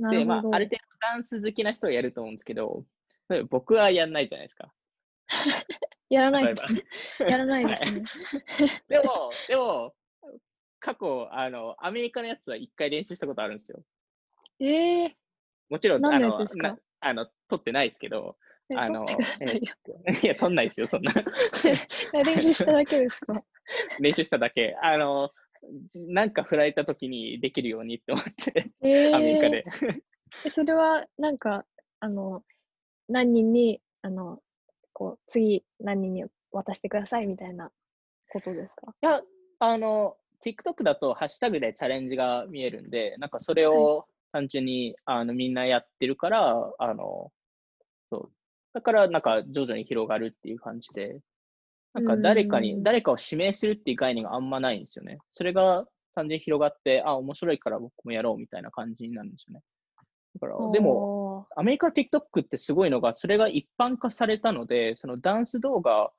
[0.08, 0.24] で。
[0.24, 2.84] まあある程度ダンス好きな人はやると思うんですけど、
[3.48, 4.72] 僕はやんないじゃないですか。
[6.10, 6.82] やらないですね。
[7.30, 8.04] やらないですね。
[8.88, 9.94] でも、でも、
[10.80, 13.84] 過去、あの、アメリカのやつは一回練習したことあるんですよ。
[14.58, 15.16] ええ
[15.68, 16.38] もちろん、あ何の
[17.00, 18.36] あの、撮ってないですけど、
[18.70, 21.12] えあのいや、撮んないですよ、そんな。
[22.24, 23.42] 練習しただけですか？
[24.00, 24.76] 練習しただけ。
[24.82, 25.32] あの、
[25.94, 29.64] なんか振られた時にできるようにって思って、えアメリカで。
[30.44, 31.66] えそれはなんか、
[32.00, 32.42] あの、
[33.08, 34.40] 何人に、あの、
[34.92, 37.70] こう、次何人に渡してくださいみたいな
[38.30, 38.94] ことですか？
[39.02, 39.22] いや、
[39.58, 47.30] あの、TikTok だとハッシュタグでチャレンジが見えるんで、なんかそれを単純に、あのみんなやってるから、あの、
[48.10, 48.32] そう。
[48.72, 51.20] だから、なんか徐々に広がるっていう感じで、
[51.92, 55.18] なんか誰かに、うん誰かを指名するっていう概念があんまないんですよね。
[55.30, 59.62] それが単純に広がって、あ、面白いから僕もやろうみたいな感じになるんですよね。
[60.34, 60.94] だから、でも、
[61.40, 66.12] も、アメリカの TikTok ってすごいのが、それが一般化されたので、そのダンス動画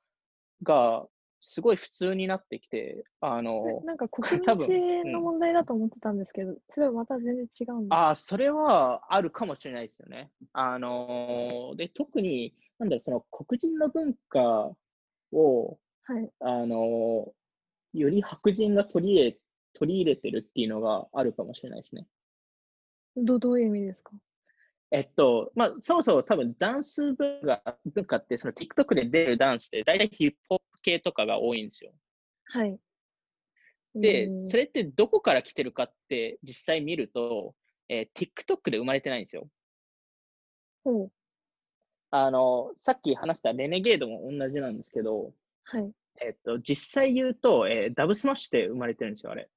[0.62, 1.06] が
[1.40, 7.96] すごい普通になってきて、あなの、なんか国民性のうん問題だと思ってたんですけど、それはまた全然違うんだ。
[7.96, 10.30] ああ、それはあるかもしれないですよね。
[10.52, 14.72] あの、で、特に、なんだろう、その黒人の文化
[15.32, 16.30] を、はい。
[16.40, 17.32] あの、
[17.92, 19.38] より白人が取り入れ、
[19.74, 22.06] 取り入れてるっていうのがあるかもしれないですね。
[23.16, 24.12] どどういう意味ですか？
[24.90, 31.92] えっと、まあ、そもそも多分ダンス文化文化って、その TikTok で出るダンスって大体ヒップホップ系とかが多いんですよ。
[32.44, 32.78] はい。
[33.94, 37.54] でそれってどこから来てるかって実際見ると、
[37.90, 39.48] えー TikTok で生まれてないんですよ。
[40.84, 41.12] ほう。
[42.12, 45.32] あの、さっき話したレネゲードも同じなんですけど、
[45.64, 45.90] はい。
[46.20, 49.48] えっと、実際言うと、えーダブスマッシュで生まれてるんですよ、あれ。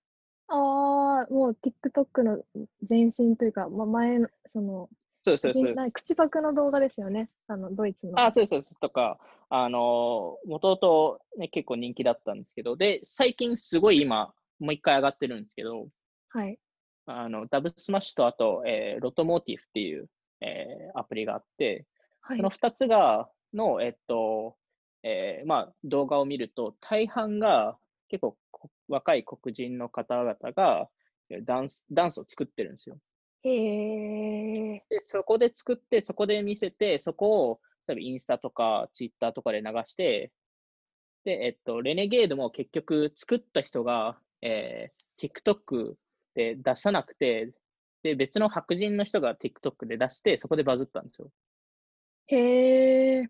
[0.48, 2.44] ああ、もう TikTok の
[2.90, 4.90] 前身というか、ま、前の、その、
[5.22, 5.74] そうそうそう。
[5.74, 7.30] な口パクの動画ですよね。
[7.48, 8.18] あの、ドイツの。
[8.20, 8.80] あ、そうそうです。
[8.80, 15.90] とか、あの、もともとね、結構人気だったんですけど、で、最近すごい今、もう一回上がってるんですけど、
[16.30, 16.60] はい。
[17.08, 20.10] あの、 Dubsmash とあと、えー Lomotif っていう、
[20.42, 21.86] えーアプリがあって、
[22.28, 22.50] はいその。
[22.50, 24.58] 2つが、の、えっと、
[25.04, 27.78] えーまあ、動画を見ると、大半が
[28.10, 30.90] 結構こ若い黒人の方々が
[31.30, 32.98] えーダンスダンスを作ってるんですよ。
[33.44, 34.86] へえ。
[34.90, 40.32] で、そこで作って、そこで見せて、そこを、例えばインスタとかツイッターとかで流して、
[41.26, 45.96] で、えっと、レネゲードも結局作った人が、えー TikTok
[46.36, 47.54] で出さなくて、
[48.04, 51.32] で、別の白人の人が TikTok で出して、そこでバズったんですよ。
[52.28, 53.30] へえ。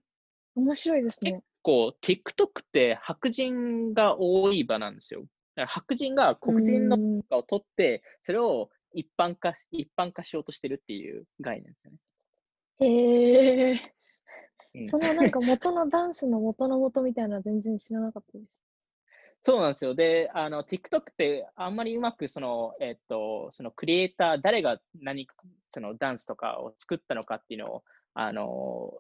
[0.56, 1.44] 面白いです結ね。
[1.62, 5.22] 構、TikTok って白人が多い場なんですよ。
[5.22, 11.98] だから白人が黒人のうーん文化を取って、それを一般化し、一般化しようとしてるっていう概念ですよね。
[12.80, 13.80] へえ。
[14.76, 18.62] うんそのなんか元のダンスの元の元みたいなのは全然知らなかったです。
[19.42, 19.94] そうなんですよ。
[19.94, 25.28] で、あの、TikTok ってあんまりうまくその、えっと、そのクリエイター、誰が何、
[25.70, 27.84] そのダンスとかを作ったのかっていうのを、
[28.16, 28.94] あの、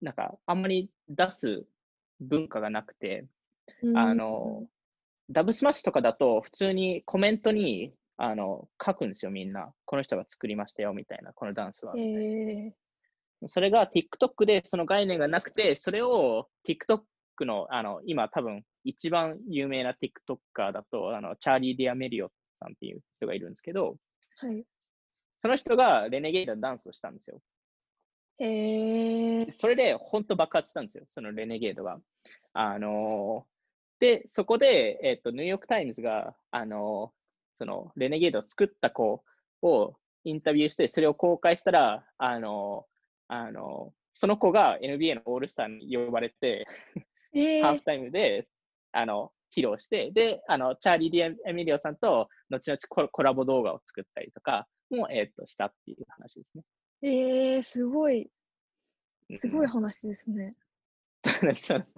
[0.00, 1.64] なんか、あんまり出す
[2.20, 3.26] 文化がなくて、
[3.94, 4.66] あの、
[5.30, 9.72] Dubsmash とかだと、普通にコメントに、あの、書くんですよ、みんな。
[9.84, 11.94] この人が作りましたよ、みたいな、このダンスは。
[13.46, 17.02] それが TikTok でその概念がなくて、それを TikTok
[17.40, 23.96] の、あの、今多分一番有名な TikToker だと、あの、チャーリー・ディアメリオさんっていう人がいるんですけど、
[24.38, 24.64] はい。
[25.40, 27.40] その人がレネゲードのダンスをしたんですよ。
[28.38, 29.52] へえ。
[29.52, 31.98] それで本当爆発したんですよ、そのレネゲードが。
[32.52, 33.54] あのー
[34.00, 37.24] で、そこで、えっ、と、ニューヨーク・タイムズが、あのー
[37.56, 39.22] そのレネゲードを作った子
[39.62, 39.94] を
[40.24, 46.66] インタビューして、それを公開したら、あのーあのーその子が NBA のオールスターに呼ばれて、
[47.34, 48.48] えーハーフタイムで、
[48.92, 56.64] あの、披露して、で、あの、チャーリー・ディアメリオさんと、後々コラコラボ動画を作ったりとかも、えっ、と、したっていう話ですね。
[57.06, 58.30] えー、すごい、
[59.36, 60.56] すごいうん話ですね。
[61.22, 61.90] そうなんですそうなんで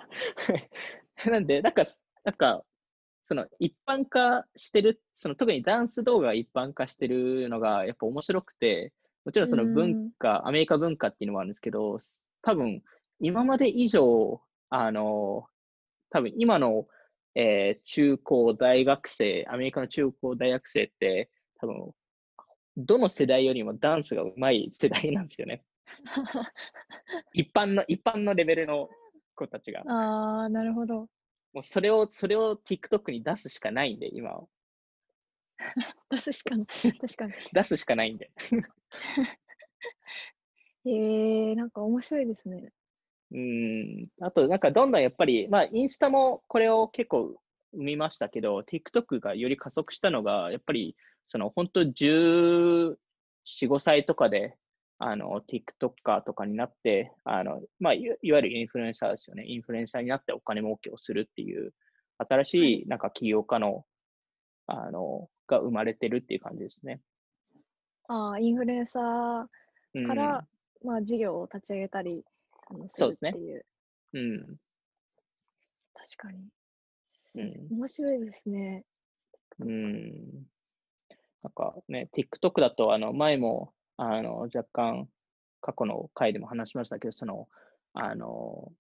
[1.23, 1.85] すなんで、なんか、
[2.25, 2.63] なんか、
[3.29, 8.93] その一般化してる、その特にダンス動画が一般化してるのがやっぱ面白くて、
[9.25, 11.99] もちろんその文化、アメリカ文化っていうのもあるんですけど、
[12.43, 12.83] 多分
[13.21, 14.41] 今まで以上、
[14.71, 15.47] あの、
[16.11, 16.85] 多分今の、
[17.37, 21.93] えー中高大学生、アメリカの中高大学生って、多分
[22.77, 25.63] どの世代よりもダンスが上手い世代なんですよね。
[27.33, 28.89] 一般の、一般のレベルの
[29.35, 29.83] 子たちが。
[29.87, 31.09] ああ、なるほど。
[31.53, 34.47] もうそれを、それを TikTok に出すしかないんで、今は。
[36.11, 36.67] 出すしかない。
[36.67, 37.33] 確かに。
[37.53, 38.31] 出すしかないんで。
[40.85, 42.73] えー、なんか面白いですね。
[43.33, 44.09] うん。
[44.21, 47.41] あと、なんかどんどんやっぱり、まあ、インスタもこれを結構
[47.73, 50.97] 生みましたけど、TikTok がより加速したのが、やっぱり、
[51.29, 52.97] その本当14、
[53.45, 54.57] 5歳とかで、
[54.99, 59.45] あの、TikToker とかになって、あの、まあ、いわゆるインフルエンサーですよね。
[59.47, 61.73] インフルエンサーになってお金儲けをするっていう、
[62.19, 63.85] 新しい、なんか起業家の、
[64.67, 67.01] あの、が生まれてるっていう感じですね。
[68.09, 69.49] ああ、インフルエンサ
[69.95, 70.47] うんーから、
[70.83, 72.25] まあ、事業を立ち上げたり
[72.71, 73.67] あのするそうですねっていう。
[74.15, 74.57] うん。
[75.95, 76.49] 確かに。
[77.37, 77.77] うん。
[77.79, 78.85] 面白いですね。
[79.61, 80.47] うん。
[81.43, 85.09] なんかね、TikTok だと、あの、前も、あの、若干、
[85.61, 87.49] 過去の回でも話しましたけど、その、
[87.95, 88.73] あの、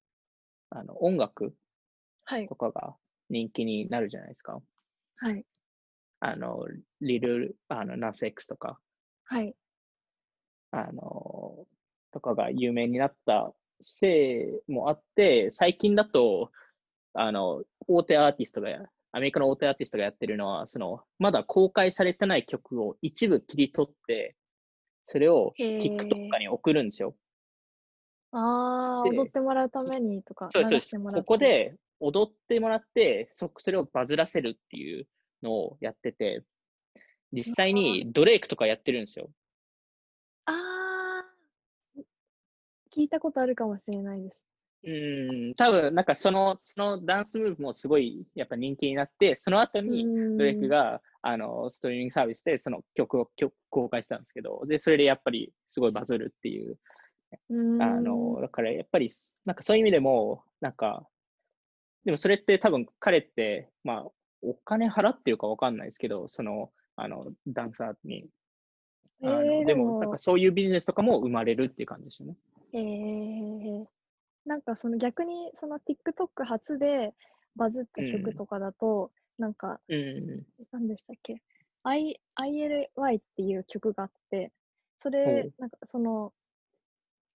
[0.70, 1.54] あの、音楽
[2.24, 2.54] はいと。
[2.54, 2.96] かが
[3.30, 4.60] 人気になるじゃないですか。
[5.18, 5.44] はい。
[6.20, 6.66] あの、
[7.00, 8.78] リル、あの、ナンス X とか、
[9.24, 9.54] はい。
[10.70, 11.66] あの、
[12.12, 16.50] とかが有名になったせいもあって、最近だと、
[17.14, 18.80] あの、大手アーティストがや、
[19.16, 24.36] アメリカの大手アーティストがやってるのは、その、まだ公開されてない曲を一部切り取って、
[25.06, 27.16] それを TikTok に送るんですよ。
[28.32, 30.80] ああ、で踊ってもらうためにとか、流そう。
[31.14, 35.06] ここで踊ってもらって、そそれをバズらせるっていう
[35.42, 36.44] のをやってて、
[37.32, 39.30] 実際にドレイクとかやってるんですよ。
[40.44, 42.00] ああ、
[42.94, 44.45] 聞いたことあるかもしれないです。
[44.86, 50.04] うん、多分なんかその、そのダンスムーブもすごいやっぱ人気になって、その後に
[50.38, 56.78] ドレイクが、あのストリーミングサービスでその曲を曲公開したんですけど、で、それでやっぱりすごいバズるっていう、
[57.50, 59.10] うん、あの、だからやっぱり、
[59.44, 61.04] なんかそういう意味でも、なんか、
[62.04, 64.10] でもそれって多分彼って、まあ、
[64.42, 68.28] お金払ってるかわかんないですけど、その、あの、ダンサーに。
[69.22, 72.36] あのえー、でも、なんかそういうビジネスとかも生まれるっていう感じですよね。
[72.72, 73.84] えー、
[74.46, 77.14] なんかその逆にその TikTok 初で
[77.56, 80.46] バズったうん曲とかだと、なんかうん。
[80.72, 81.42] 何でしたっけ
[81.82, 84.52] ？I ?ILY っていう曲があって、
[84.98, 86.32] そほれう、なんかその、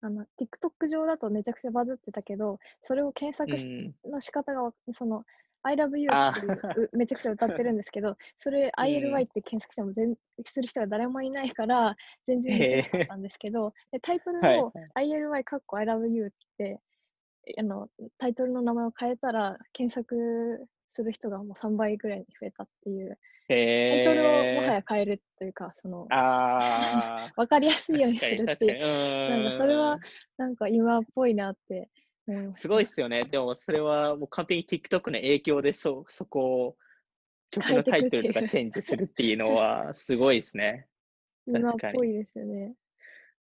[0.02, 3.96] あの TikTok 上だとめちゃくちゃバズってたけど、それを検う索しん。
[4.06, 5.26] の仕方がわ、その、
[5.64, 11.96] I love you あっていううめちゃくちゃ歌ってるんですけど、それ ILY って検索しても全する人が誰もいないから、
[12.26, 16.82] 全然出てなかったんですけど、でタイトルはいを ILY かっこ I love you って、
[17.58, 27.34] あの、タイトルの名前を変えたら、検索する人がもう3倍ぐらいに増えたっていう、タへイトルをもはーや変えるというか、その、ああ。
[27.36, 29.30] わかりやすいようにするっていう。
[29.30, 30.00] なんかそれはうん
[30.38, 31.90] なんか今っぽいなって
[32.28, 33.26] 思いますすごいっすよね。
[33.26, 36.78] でもそれはもう完璧に TikTok の影響でそそこを
[37.52, 40.88] 曲のタイトルとかチェンジするっていうのはすごいですね。
[41.48, 42.74] 今っぽいですよね。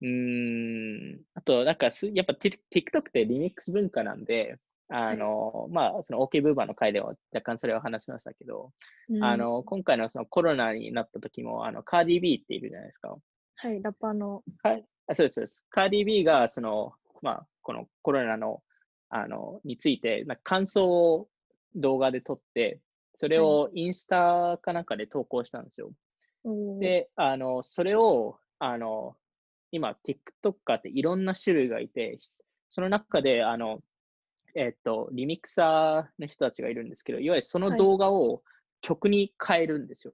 [0.06, 1.22] うーん。
[1.34, 8.72] あと、なんかす、やっぱ Tik- TikTok ってリミックス文化なんで、あの、まあ、その OK ブーバーの回では若干それを話しましたけど、
[9.10, 13.18] うんあの、今回のそのコロナになった時も、あの、カーディ B っているじゃないですか。
[13.56, 14.44] はい、ラッパーの。
[14.62, 14.86] はい。
[15.08, 15.66] あそうです、そうです。
[15.70, 18.62] カーディ B が、その、まあ、このコロナの、
[19.10, 21.30] あの、について、なんか感想を
[21.76, 22.80] 動画で撮って、
[23.18, 25.92] それをインスタかなんかで投稿したんですよ。
[26.44, 29.16] おー、で、あの、それを、あの、
[29.76, 32.18] 今、TikToker っていろんな種類がいて、
[32.70, 33.82] その中で、あの、
[34.56, 38.42] えっと、リミクサーの人たちがいるんですけど、いわゆるそのはい動画を
[38.82, 40.14] 曲に変えるんですよ。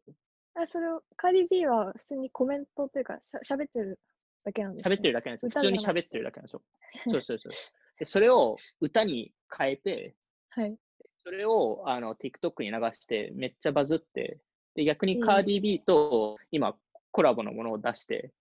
[0.56, 4.00] あそれを、カーディ B は普通にコメントというか、しゃ喋ってる
[4.43, 4.95] だけなんです、ね。
[4.95, 5.47] 喋ってるだけなんですよ。
[5.50, 6.62] 歌普通に喋ってるだけなんですよ。
[7.08, 7.54] そうそうそう。
[8.00, 10.15] でそれを歌に変えて、
[10.50, 10.76] はい。
[11.24, 14.39] それをあの TikTok に流して、めっちゃバズって、
[14.74, 16.76] で逆にいいカーディ B と今
[17.12, 18.32] コラボのものを出して、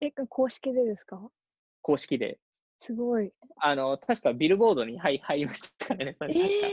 [0.00, 1.30] え、公式でですか？
[1.82, 2.38] 公式で、
[2.78, 3.32] すごい。
[3.56, 6.66] あの、確かビルボードに入入りましたからね、そえれ確か。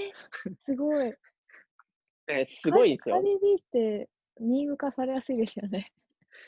[0.50, 1.14] ー、すごい。
[2.28, 3.24] えーすごいですよカー。
[3.26, 4.10] ディ B って、
[4.40, 5.92] ミーム化されやすいですよね。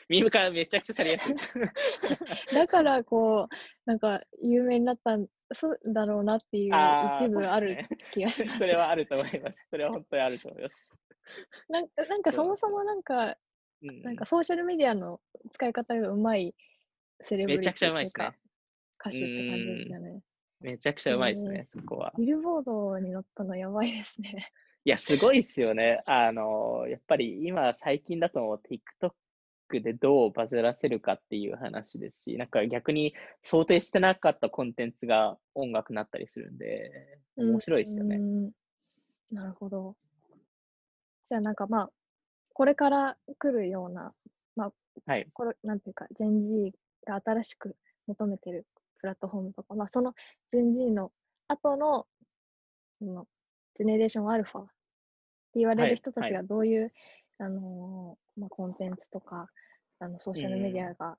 [0.08, 1.54] ミーム化めちゃくちゃされやすいです。
[2.54, 3.54] だから、こう、
[3.86, 6.74] なんか、有名になったんそうだろうなっていう
[7.22, 7.78] 一部ある
[8.12, 8.58] 気がします。
[8.58, 9.66] それはあると思います。
[9.70, 10.84] それは本当にあると思います。
[11.68, 13.36] なんか、なんかそもそもなんか、
[13.82, 15.20] うんなんかソーシャルメディアの
[15.52, 16.54] 使い方がうまい
[17.20, 18.38] セレブリティめちゃくちゃうまいですね。
[19.00, 20.22] 歌手って感じですよね。
[20.60, 22.12] めちゃくちゃうまいですね、そこは。
[22.18, 24.52] ビルボードに乗ったのやばいですね。
[24.84, 26.02] いや、すごいっすよね。
[26.06, 28.62] あの、やっぱり今、最近だともう
[29.70, 38.16] TikTok でどうバズらせるかっていう話ですし、なんか逆に想定してなかったコンテンツが音楽になったりするんで、面白いですよね。
[38.16, 38.50] うん
[39.30, 39.94] なるほど。
[41.26, 41.90] じゃあなんかまあ、
[42.58, 44.12] これから来るような、
[45.06, 45.28] はい。
[45.32, 46.72] これなんていうか、ジェン Z
[47.06, 47.76] が新しく
[48.08, 48.66] 求めてる
[48.98, 50.12] プラットフォームとか、まあその
[50.50, 51.12] ジェン Z の
[51.46, 52.08] 後の、
[52.98, 53.28] その
[53.76, 54.70] ジェネレーションアルファって
[55.60, 56.90] 言われはいる人たはいちがどういう、
[57.38, 59.46] あのーまあ、コンテンツとか、
[60.00, 61.16] あのソーシャルメディアが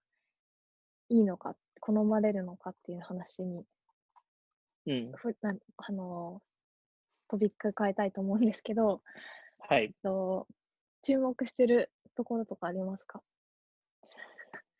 [1.07, 3.63] いいのか、好まれるのかっていう話に
[4.87, 5.11] うん。
[5.15, 6.41] ふなんあの
[7.29, 9.01] トピック変えたいと思うんですけど、
[9.69, 9.93] はい。
[10.03, 10.45] と
[11.01, 13.21] 注目してるところとかありますか？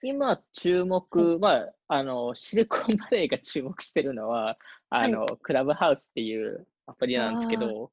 [0.02, 4.58] 今、注目、まあ、あの、シリコンバレーが注目してるのは、
[4.90, 7.92] あの、クラブハウスっていうアプリなんですけど、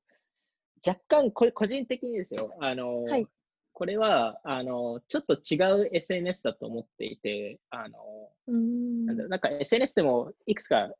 [0.86, 3.26] 若干こ、個人的にですよ、あの、はい。
[3.72, 9.06] これは、あの、ちょっと違う SNS だと思っていて、あの、うーん。
[9.06, 10.92] なんだろうなんか SNS でもいくつか、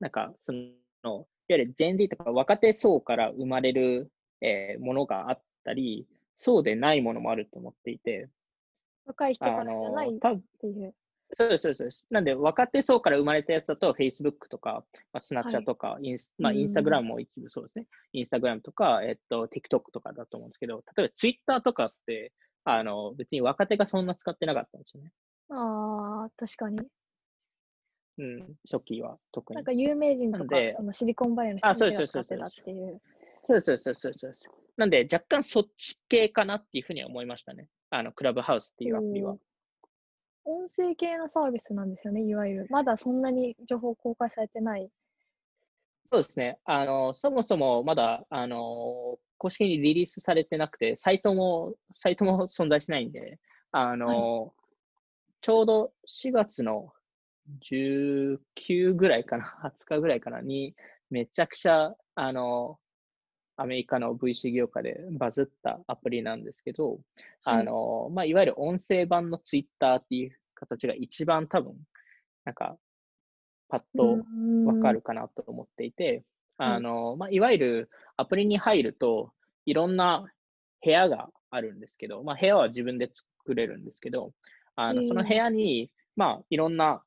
[0.00, 4.12] なんか、その、いわゆる Gen Z とか若手層から生まれる、
[4.42, 8.28] えーものがあったり、そうでないものもあると思っていて、
[9.06, 10.18] 若い人からじゃないっ
[10.60, 10.94] ていう。
[11.34, 12.06] そうです、そうです。
[12.10, 17.86] なんで、若手層から生まれたやつだと、Facebook とか、まあ、スナッチャとか、インスまあ、うんインスタグラムも一部そうですね。
[18.12, 22.32] インスタグラムとか、えっと、TikTok とかだと思うんですけど、例えば Twitter とかって、
[22.64, 25.12] あの、別に若手がそんな使ってなかったんですよね。
[25.48, 26.80] ああ、確かに。
[28.18, 29.64] うん、初期は特になん。
[29.64, 33.00] か有名人とかそのシリコンバレーのあ人たちが使ってたっていう。
[33.42, 34.48] そうそうです、そうですそうです。
[34.76, 37.68] なんで、若干そっち系かなっていうふうには思いましたね。
[37.90, 39.36] あの、クラブハウスっていうアプリは。
[40.44, 42.66] 音声系のサービスなんですよね、いわゆる。
[42.70, 44.90] まだそんなに情報公開されてない。
[46.10, 46.58] そうですね。
[46.64, 53.38] あの、そもそもまだ、あの、公式にリリースされてなくて、サイトも、サイトも存在しないんで、
[53.70, 54.52] あの、
[55.40, 56.92] ちょうど4月の
[57.60, 60.74] 19ぐらいかな、20日ぐらいかな、に、
[61.10, 62.78] めちゃくちゃ、あの、
[63.56, 66.98] アメリカの VC 業界でバズったアプリなんですけど、
[67.44, 71.74] あの、まあ、いわゆる音声版の Twitter っていう形が一番多分、
[72.44, 72.76] なんか、
[73.68, 74.18] パッと
[74.66, 76.24] わかるかなと思っていて、はい
[76.58, 79.32] あの、まあ、いわゆるアプリに入ると、
[79.64, 80.26] いろんな
[80.84, 84.32] 部屋があるんですけど、まあ、部屋は自分で作れるんですけど、
[84.76, 87.02] あの、その部屋に、まあ、いろんな、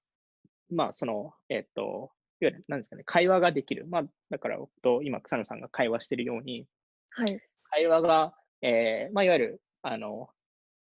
[0.71, 2.11] まあ、その、えっと、
[2.41, 3.85] ゆる、なんですかね、会話ができる。
[3.87, 6.67] まあ、だから、と今、草野さんが会話しているように、
[7.11, 7.39] はい。
[7.63, 10.29] 会話が、えーまあ、いわゆる、あの、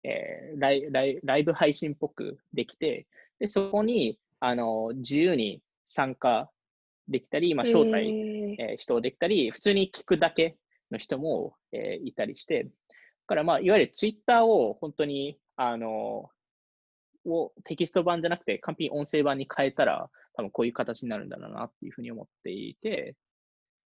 [0.04, 3.06] えーライライライブ配信っぽくできて、
[3.38, 6.50] で、そこに、あの、自由に参加
[7.08, 10.56] できたり、まあ、招待、えーえー人をできたり、普通に聞くだけ
[10.90, 12.70] の人も、えーいたりして、だ
[13.26, 16.30] から、まあ、いわゆるツイッターを本当に、あの、
[17.24, 23.16] をテキスト版じゃなくて、完璧に音声版に変えたら、多分こういう形になるんだろうなっていうふうに思っていて、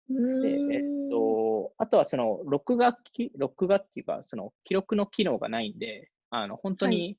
[0.10, 7.18] うで、えっと、あとはその、録画き、録画っていうか、その、記録の機能がないんで、あの、本当はに、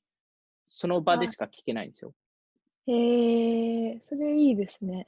[0.67, 2.13] その場でしか聞けないんですよ。
[2.87, 5.07] へえ、それいいですね。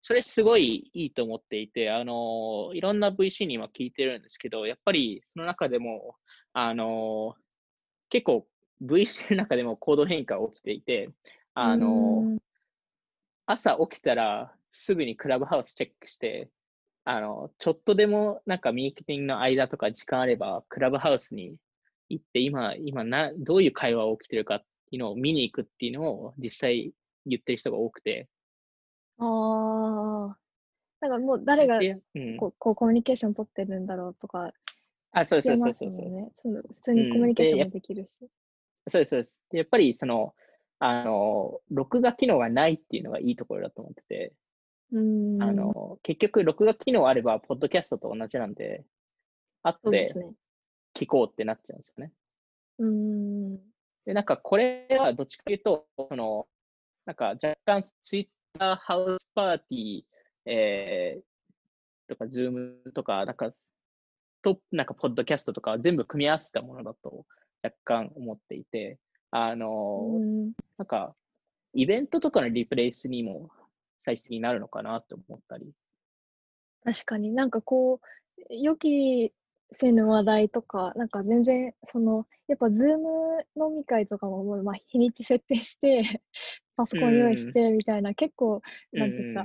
[0.00, 6.16] それすごいいいと思っていて、あの、いろんな VC に今聞いてるんですけど、やっぱりその中でも、
[6.52, 7.34] あの、
[8.10, 8.46] 結構
[8.82, 11.10] VC の中でも行動変化が起きていて、
[11.54, 12.38] あの、ん
[13.46, 16.50] 朝起きたらすぐにクラブハウスチェックして、
[17.04, 21.56] あの、ちょっとでもなんかミーティングの間とか時間あれば、クラブハウスに
[22.08, 26.92] 行って、今、今な、どういう会話が起きてるかっていうのを見に行くっていうのを実際
[27.26, 28.28] 言ってる人が多くて。
[29.18, 30.38] ああ。
[31.00, 34.50] なんかもう誰がでうん、こうコミュニケーション取ってるんだろうとか
[35.12, 36.32] あ、そうそうそうそうそう。
[36.44, 38.18] 普通にコミュニケーションもできるし。
[38.88, 39.40] そうです、そうです。
[39.50, 40.34] でやっぱりその、
[40.78, 44.32] あの、録画機能がないっていうのがいいところだと思ってて、
[44.92, 45.42] うーん。
[45.42, 48.84] あの、結局録画機能あれば、ポッドキャストと同じなんで、
[49.62, 50.12] 後で。
[50.94, 52.12] 聞こうってなっちゃうんですよね。
[52.78, 53.56] うーん。
[54.04, 56.46] で、なんかこれはどっちかというと、その、
[57.04, 60.04] なんか若干ツイッターハウスパーティー、
[60.46, 63.52] えー、とか、ズームとか、なんか、
[64.42, 67.26] と、なんか、ポッドキャストとか全部組み合わせたものだと
[67.62, 68.98] 若干思っていて、
[69.36, 71.12] あの、うーんなんか、
[71.72, 73.50] イベントとかのリプレイスにも
[74.04, 75.72] 最終的になるのかなと思ったり。
[76.84, 79.32] 確かになんかこう、予期
[79.72, 86.04] せぬ話題とか、なんか全然、その、やっぱズーム飲み会とかももう、まあ、日にち設定して、
[86.76, 88.62] パソコン用意してみたいな、結構、
[88.92, 89.44] なんていうか、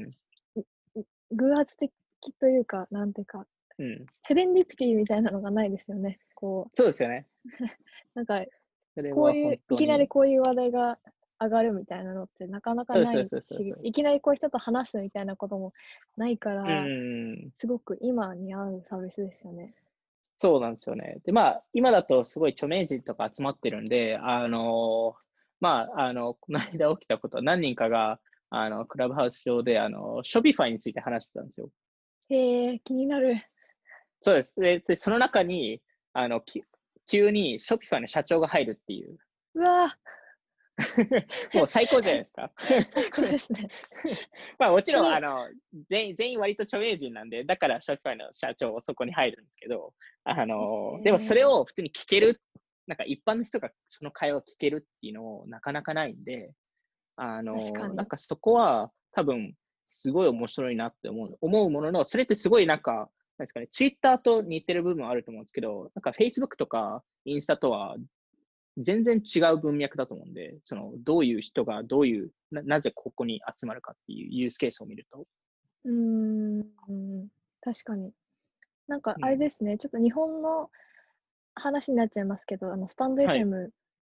[1.32, 1.92] 偶発的
[2.40, 3.48] というか、なんていうか、
[3.80, 4.06] うん、うん。
[4.28, 6.20] セレンディピティみたいなのがないですよね。
[6.36, 7.26] こそうですよね。
[7.46, 7.50] う、
[8.14, 8.46] なんか、
[9.14, 10.98] こういういきなりこういう話題が
[11.40, 13.32] 上がるみたいなのってなかなかないし
[13.84, 15.74] いきなりこういう人と話すみたいなことも
[16.18, 17.52] ないから、うん。
[17.58, 19.74] すごく今に合うサービスですよね。
[20.36, 21.20] そうなんですよね。
[21.26, 25.16] で、まあ、今だとすごい著名人とか集まってるんで、あの
[25.60, 28.20] まあ、あの、この間起きたことは何人かが、
[28.50, 31.70] あの、クラブハウス上で、あの、ショピファイについて話してたんですよ。
[32.30, 33.36] へえ、気になる。
[34.22, 34.56] そうです。
[34.60, 35.82] で、でその中に、
[36.14, 36.64] あの、き
[37.10, 39.18] 急にショピファイの社長が入るっていう、
[39.56, 39.96] うわ
[41.54, 42.52] もう最高じゃないですか。
[42.58, 43.68] ー最高ですね。
[44.58, 45.50] まあもちろん、うんあの、
[45.90, 49.94] 全員、全員割と著名人なんで、だからショピファイの社長そこに入るんですけど、
[50.24, 52.42] あのでもそれを普通に聞ける、
[52.88, 56.54] なんか一般の人がその会話を聞けるっていうのもなかなかないんで、
[57.18, 57.56] あの
[57.94, 59.54] なんかそこは多分
[59.86, 63.10] すごい面白いなって思う、思うものの、それってすごいなんか、
[63.40, 67.96] なんですかね、ツイッターと似てる部分はあると思うんですけど、なんか Facebook とかインスタとは
[68.78, 75.26] 全然違う文脈だと思うんで、そのどういう人がどういうな、なぜここに集まるかっていうユースケースを見ると。
[75.86, 77.28] うーん、うん
[77.62, 78.14] 確かに。
[78.88, 79.26] なんかうん。
[79.26, 80.70] あれですね、ちょっと日本の
[81.56, 83.42] 話になっちゃいますけど、あのスタンドはい。
[83.42, 83.70] FM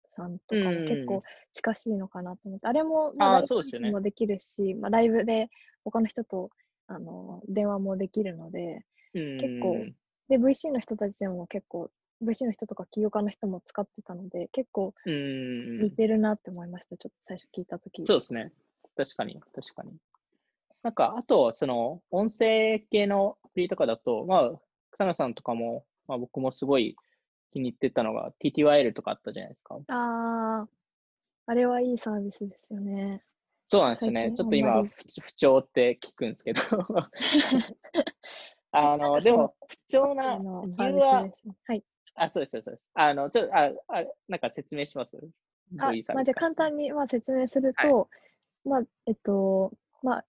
[0.08, 3.86] さんとかも結うん構近しいのかなと思って、あれも、まあ、ライブそうですよね。
[3.86, 5.48] 配信もできるし、まあ、ライブで
[5.84, 6.50] 他の人と
[6.86, 8.84] あの電話もできるので、うん
[9.38, 9.86] 結構
[10.28, 11.90] で、VC の人たちでも結構、
[12.22, 18.04] VC の人とか起業家の人も使ってたので、結構うん似てるなって思いました、ちょっと最初聞いたとき。
[18.04, 18.52] そうですね。
[18.96, 19.92] 確かに、確かに。
[20.82, 24.52] なんか、あと、その、音声系のアプリとかだと、まあ、
[24.92, 26.96] 草野さんとかも、まあ、僕もすごい
[27.52, 29.78] 気に入ってたのが、TTYL とかあったじゃないですか。
[29.88, 30.68] ああ、
[31.46, 33.22] あれはいいサービスですよね。
[33.68, 34.32] そうなんですよね。
[34.36, 36.60] ちょっと今、不調って聞くんですけど。
[38.76, 41.26] あの、でも、不調な理由は。
[41.64, 41.84] はい。
[42.14, 42.88] あ、そうです、そうです。
[42.94, 45.16] あの、ちょっと、あ、あなんか説明します？
[45.72, 48.08] どあまあ、じゃ簡単に、まあ、説明するはいと、
[48.64, 49.72] まあ、えっと、
[50.02, 50.24] まあ、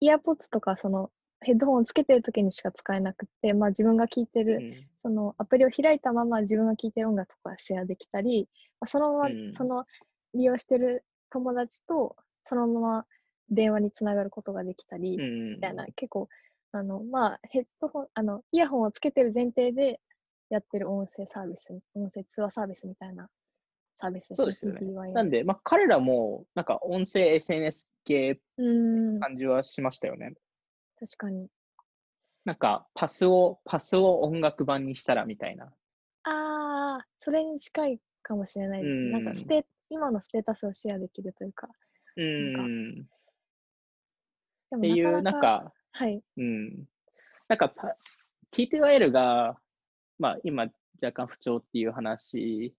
[0.00, 1.10] イヤーポッツとか、その、
[1.40, 4.72] ヘッドホンをつけてる時にしか使えなくて、まあ、自分が聴いてる、うん
[5.04, 8.48] そのアプリを開いたまま自分が聴いてる音楽とかシェアできたり、
[8.78, 9.84] まあ、そのまま、うんその
[10.32, 13.06] 利用してる友達とそのまま
[13.50, 16.28] 電話につながることができたり、うんみたいな、結構、
[16.72, 20.00] あの、まあ、ヘッドホン、あの、イヤホンをつけてる前提で
[20.48, 23.28] やってる音声サービス、音声通話サービスみたいな
[23.94, 24.80] サービスですそうですよね
[25.12, 28.40] なんで、まあ、彼らも、なんか、音声 SNS 系
[29.20, 30.32] 感じはしましたよね。
[30.98, 31.48] 確かに。
[32.46, 35.66] なんか、パスを、パスを音楽版にしたらみたいな。
[36.24, 39.10] ああ、それに近いかもしれないですね。
[39.10, 41.68] なんかステ、今のステータスをシェアできるというか。
[42.16, 42.20] う
[44.70, 46.22] なんっていう、なんか、はい。
[46.36, 46.84] うん。
[47.48, 47.96] なんかパ、
[48.52, 49.56] TTYL が、
[50.18, 50.68] まあ、今、
[51.02, 52.74] 若干不調っていう話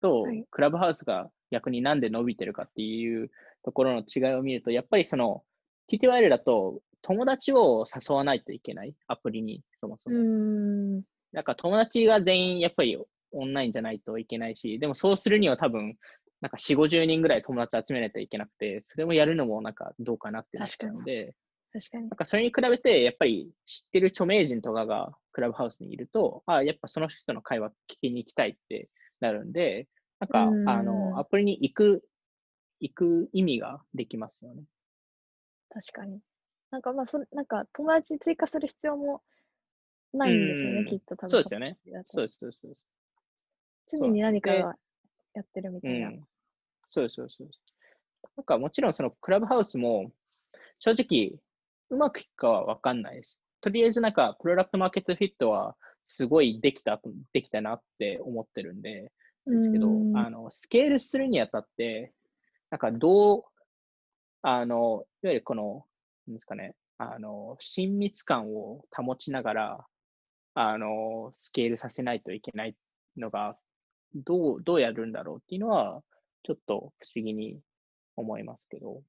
[0.00, 3.30] と、はいクラブハウスが逆になんで伸びてるかっていう
[3.62, 5.42] ところの違いを見ると、やっぱりその、
[5.90, 10.20] TTYL だと、友達を誘わないといけない、アプリに、そもそうも。
[10.20, 11.02] ーん。
[11.32, 12.96] なんか友達が全員やっぱり
[13.32, 15.96] オンラインじゃないといけないし、でもそうするには多分、
[16.40, 21.34] なんか4、50人ぐらい友達集めないといけなくて、それもやるのもなんかどうかなってなっちゃうので、
[21.74, 22.10] 確かになん。
[22.10, 29.88] かそれに比べて、やっぱり知ってる著名人とかがクラブハウスにいると、あやっぱその人の会話聞きに行きたいってなるんで、
[30.20, 32.04] なんか、うんあの、アプリに行く、
[32.78, 34.62] 行く意味ができますよね。
[35.70, 36.20] 確かに。
[36.70, 39.22] なんかまあ、それなんか友達追加する必要も
[40.12, 41.30] ないんですよね、うんきっと多分。
[41.30, 41.76] そうですよね。
[42.06, 42.60] そうです、そうです。
[42.60, 42.94] そうです
[43.90, 44.70] 常に何かや
[45.40, 46.08] ってるみたいな。
[46.08, 46.24] うん。
[46.88, 47.36] そうです、そうです。
[47.38, 47.60] そうです
[48.36, 50.10] なんかもちろんそのクラブハウスも
[50.78, 51.38] 正直
[51.94, 53.40] うまくいくかはわかんないです。
[53.60, 55.76] とりあえずなんかプロダクトマーケットフィットは
[56.06, 57.00] すごいできた、
[57.32, 59.10] できたなって思ってるんで、
[59.46, 62.12] ですけど、うんあの、スケールするにあたって、
[62.70, 63.44] なんかどう、
[64.42, 65.86] あの、いわゆるこの、
[66.26, 69.86] なんですかね、あの、親密感を保ちながら、
[70.54, 72.76] あの、スケールさせないといけない
[73.16, 73.56] のが、
[74.14, 76.02] どう、どうやるんだろうっていうのは、
[76.44, 77.58] ちょっと不思議に
[78.16, 79.02] 思いますけど。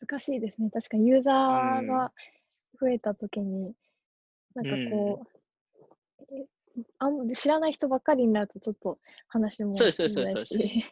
[0.00, 0.70] 難しいですね。
[0.70, 2.12] 確かにユーザーが
[2.80, 3.74] 増えたときに、
[4.54, 5.26] なんかこ
[6.30, 6.46] う、え
[6.98, 10.84] あん知らない人ばっかりになるとちょっと話もそうですそうですそうですし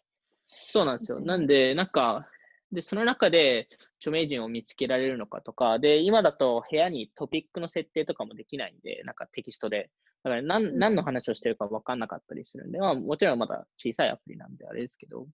[0.68, 1.20] そうなんですよ。
[1.20, 2.28] なんで、なんか、
[2.72, 9.90] で、その中で著名人を見つけられるのかとか、で、今だと部屋にトピックの設定とかもできないんで、なんかテキストで。
[10.24, 15.26] だから何、うん何の話をしてるか分かんなかったりするんで、まあ、もちろんまだ小さいアプリなんであれですけど、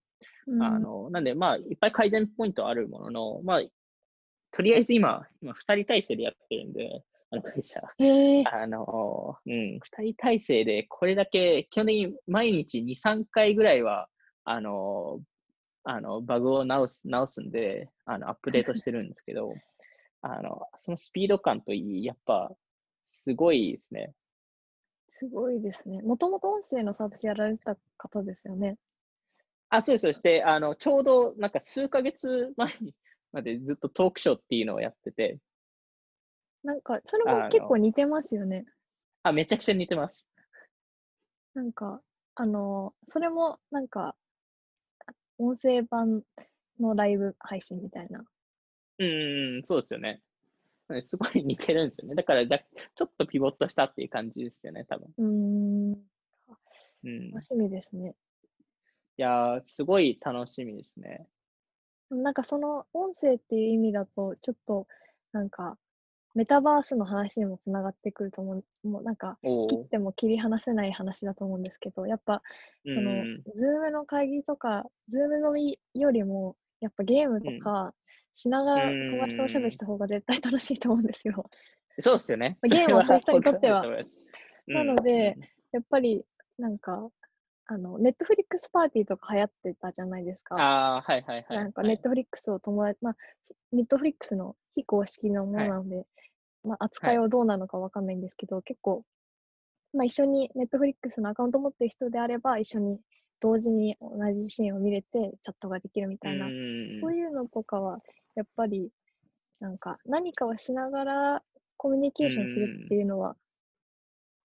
[0.48, 3.62] うんあの、なんで、まあ、いっぱい改善ポイントはあるものの、まあ、
[4.52, 7.80] とりあえず今、今、二人体制でやってるんで、あの会社。
[8.50, 14.08] あの、うん、二人体制で、これだけ、基本的に毎日2、3回ぐらいは、
[14.44, 15.20] あの、
[15.84, 19.54] あの、バグを直す、直すんで、あの、アップデートしてるんですけど、
[20.22, 22.52] あの、そのスピード感といい、やっぱ、
[23.06, 24.12] すごいですね。
[25.10, 26.02] すごいですね。
[26.02, 28.78] もともと音声のサービスやられてた方ですよね。
[29.68, 30.22] あ、そうです、そうです。
[30.22, 32.94] で、あの、ちょうど、なんか数ヶ月前に
[33.32, 35.38] までずっとトークショーっていうのをやってて、
[36.62, 38.66] なんか、それも結構似てますよね。
[39.22, 40.28] あ、めちゃくちゃ似てます。
[41.54, 42.02] なんか、
[42.34, 44.16] あの、それもなんか、
[45.38, 46.22] 音声版
[46.78, 48.24] のライブ配信みたいな。
[48.98, 50.20] うんうんうん、そうですよね。
[51.02, 52.14] すごい似てるんですよね。
[52.14, 55.08] だからじゃ、ちょっとピボットしたっていう感じですよね、多分。
[55.18, 55.26] うー
[57.06, 58.14] ん、楽しみですね。
[59.20, 61.26] やー、すごい楽しみですね。
[62.10, 64.86] なんかその音声っていう意味だと、ちょっと
[65.32, 65.78] なんか、
[66.34, 68.88] メタバースの話にもつながってくると思う。
[68.88, 69.38] もうなんか。
[69.42, 72.42] 切っても切り離せない話だと思うんですけど、やっぱ、
[72.84, 73.12] うんその、
[73.54, 77.94] ズームの会議とか、ズームのみよりも、やっぱゲームとか
[78.32, 79.08] しながらうん。
[79.08, 81.48] 友達とおしゃべりした方が絶対楽しいと思うんですよ。
[82.00, 82.58] そうですよね。
[82.62, 83.84] ゲームをする人にとっては。
[84.68, 85.36] なので、
[85.72, 86.24] やっぱり、
[86.58, 87.10] なんか、
[87.66, 90.56] あの、ネットフリックスパーティーとか流行ってたじゃないですか。
[90.56, 91.56] ああ、はいはいはい。
[91.58, 91.90] なんか、はい。
[91.90, 93.16] ネットフリックスを友達、まあ、
[93.72, 96.06] ネットフリックスの非公式のものなので、
[96.64, 99.04] まあ、扱いはどうなのかわかんないんですけど、結構、
[99.92, 103.00] まあ、一緒にネットフリックスのアカウント持ってる人であれば、一緒に
[103.40, 106.48] 同時に同じシーンを見れて、チャットができるみたいな、
[106.98, 108.00] そうういうのとかは、
[108.34, 108.90] やっぱり、
[109.60, 111.42] なんか、何かをしながら
[111.76, 113.36] コミュニケーションするっていうのは、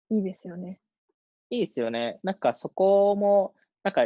[0.09, 0.79] いいですよね。
[1.49, 2.19] いいですよね。
[2.23, 4.01] なんかそこも、なんか、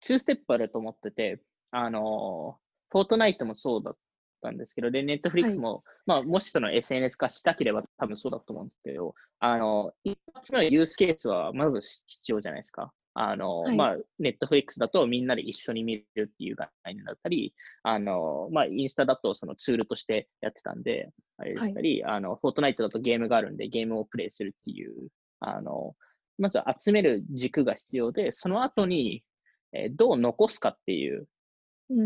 [0.00, 2.58] 2ステップあると思ってて、あの、
[2.90, 3.96] フォートナイトもそうだっ
[4.42, 12.92] たんですけど、で、ネットフリックスも、まあ、もしその SNS 化したければ多分そうだと思うんですけど、あの、一発目のユースケースはまず必要じゃないですか。
[13.20, 13.76] あの、はい。
[13.76, 17.52] まあ、ネットフリックスだとみんなで一緒に見るっていう概念だったり、
[17.82, 25.08] あの、まあ、インスタだとそのツールとしてやってたんで、あれでしたり、あの、フォートナイトだとゲームがあるんで、ゲームをプレイするっていう、
[25.40, 25.96] あの、
[26.38, 29.24] まず集める軸が必要で、その後に、
[29.72, 31.26] えーどう残すかっていう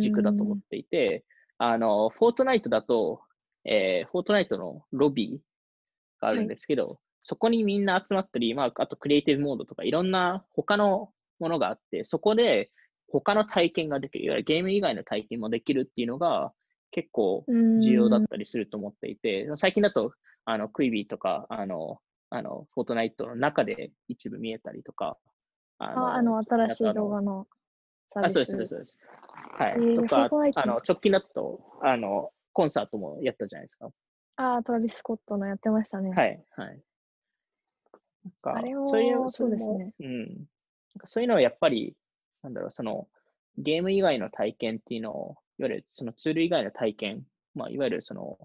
[0.00, 1.26] 軸だと思っていて、
[1.58, 3.20] あの、フォートナイトだと、
[3.66, 12.70] えーフォートナイトのロビーがあるんですけど、そこにみんな集まったり、まあ、あとクリエイティブモードとかいろんな他のものがあって、そこで
[13.09, 16.53] 他の体験ができる、いわゆるゲーム以外の体験もできるっていうのが
[16.91, 20.12] 結構うん重要だったりすると思っていて、最近だと、
[20.45, 21.99] あの、クイビーとか、あの、
[22.31, 25.16] あの、フォートナイトの中で一部見えたりとか、
[25.79, 27.47] ああ、あの、新しい動画の
[28.11, 28.35] サーあ、ビス。
[28.35, 28.68] そうです、そうです。
[28.68, 28.99] そうです
[29.59, 29.73] はい。
[29.73, 33.91] えーとかあの、直近だと、あの、コンサートもやったじゃないですか。
[34.37, 36.11] ああ、トラビス・スコットのやってましたね。
[36.11, 36.81] はい、はい。
[38.25, 40.27] なんかあれもそういう、そうですれもねうん。
[40.27, 40.37] なん
[40.99, 41.97] かそういうのはやっぱり、
[42.43, 43.09] なんだろう、その、
[43.59, 48.39] ゲーム以外の体験っていうのを、いわゆるそのツール以外の体験、まあ、いわゆるその、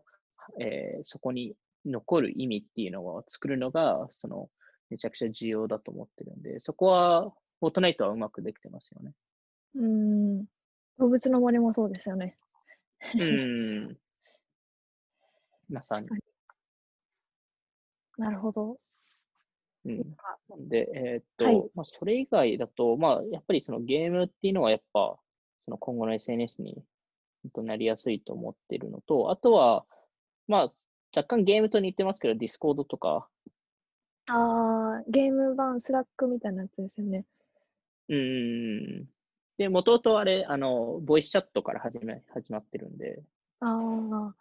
[0.60, 1.56] えーそこに
[1.86, 4.50] 残る意味っていうのを作るのが、その、
[4.90, 9.14] めちゃくちゃ重要だと思ってるんで、そこは、フォートナイトはうまくできてますよね。
[9.76, 10.46] うん。
[10.98, 12.38] 動物の森もそうですよね。
[13.16, 13.98] うん。
[15.70, 16.08] まさに。
[18.18, 18.80] なるほど。
[19.96, 20.38] うんか。
[20.50, 25.18] なんで、えーっと、はいまあ、それ以外だと、まあ、やっぱりそのゲームっていうのはやっぱ、
[25.66, 26.84] その今後の SNS に
[27.56, 29.86] なりやすいと思っているのと、あとは、
[30.48, 30.74] まあ、
[31.16, 33.28] 若干ゲームと似てますけど、ディスコードとか、
[34.30, 37.26] ああ、ゲーム版、スラックみたいなやつですよね。
[38.10, 39.10] うーん。
[39.58, 43.24] で、もともとあれ、あの、ボイスチャットから始め、始まってるんで、
[43.60, 44.36] ああ。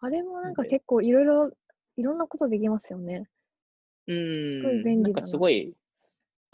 [0.00, 1.52] あれもなんかで結構いろいろ、
[1.96, 3.28] いろんなことできますよね。
[4.08, 5.74] うーごいん、なんかすごい、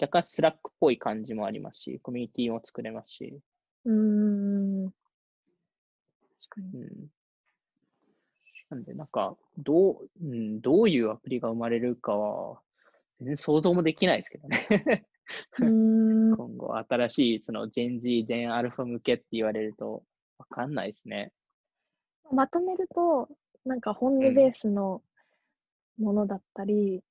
[0.00, 3.40] 若干スラックっぽい感じもありますし、コミュニティも作れますし、
[3.84, 4.90] うーん。
[4.90, 5.00] 確
[6.50, 6.82] かに。
[6.82, 7.10] うん。
[8.70, 12.60] なんで、なんか、どう、うん、どういうアプリが生まれるかは、
[13.20, 15.06] 全然想像もできないですけどね。
[16.36, 20.04] 今後、新しい、その、ジェン Z、ジェンアルファ向けって言われると、
[20.38, 21.32] わかんないですね。
[22.32, 23.28] まとめると、
[23.64, 25.02] なんか本音うんベースの
[25.98, 27.02] ものだったり、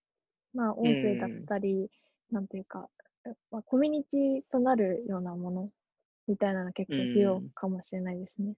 [0.54, 1.90] まあ音声だったり、
[2.32, 2.90] なんていうか、
[3.52, 5.70] まあ、コミュニティとなるようなもの
[6.28, 8.54] みたいなのが結構重要うんかもしれないですね。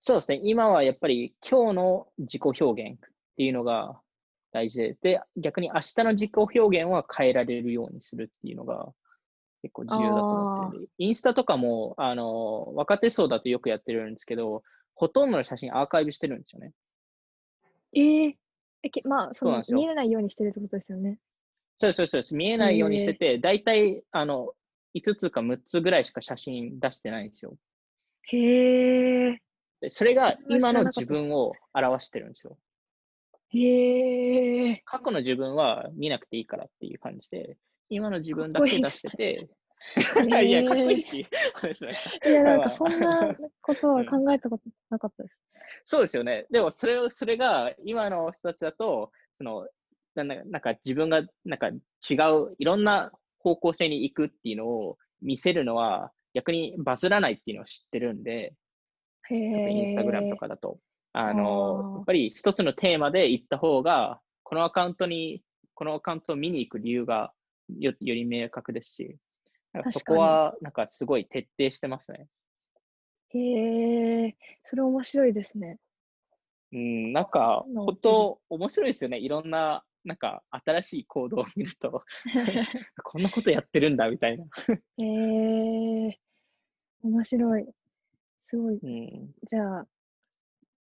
[0.00, 0.40] そうですね。
[0.44, 4.00] 今はやっぱり、今日の自己表現っていうのが
[4.52, 8.92] 大事で、で、逆に明日の自己表現は変えられるようにするっていうのが、
[9.62, 14.62] 結構重要だと思ってインスタとかも、あの、若手層だとよくやってるんですけど、
[14.94, 16.72] ほとんどの写真アーカイブしてるんですよね。
[17.92, 18.36] ええ
[18.82, 21.18] えけまあ、そのそうなんですよ見えないようにしてるってことですよね。
[21.76, 22.34] そうそうそうです。
[22.34, 24.52] 見えないようにしてて、だいたい、あの、
[24.94, 27.56] 5つか6つぐらいしか写真出してないんですよ。
[28.24, 29.38] へえ。
[29.80, 32.58] でそれが今の自分を表してるんですよ。
[33.50, 34.82] へえ。
[34.84, 37.56] 過去の自分は見なくていいからっていう感じで、
[37.88, 39.48] 今の自分だけ出してて、ね
[40.42, 41.16] いや、かっこいいって
[42.28, 45.38] いや、なんまあかそんなことは考えたことなかったです。
[45.84, 46.46] そうですよね。
[46.50, 49.68] でも、それを、それが、今の人たちだと、その、
[50.14, 58.54] なんだなんか自分が、なんか違う、いろんな方向性に行くっていうのを見せるのは、逆にバズらないっていうのを知ってるんで、
[59.30, 60.78] インスタグラムとかだと。
[61.12, 65.42] あの、やっぱり一つのテーマで行った方が、このアカウントに、
[65.74, 67.32] このアカウントを見に行く理由が
[67.78, 69.16] よより明確ですし、
[69.90, 72.28] そこは、なんかすごい徹底してますね。
[73.30, 74.36] へえ。
[74.64, 75.78] それ面白いですね。
[76.72, 79.18] うん、なんか、本当面白いですよね。
[79.18, 82.04] いろんな、なんか、新しい行動を見ると、
[83.04, 84.44] こんなことやってるんだ、みたいな。
[84.98, 86.18] へえ。
[87.02, 87.66] 面白い。
[88.44, 88.78] すごい。
[88.82, 89.88] うん、じゃあ、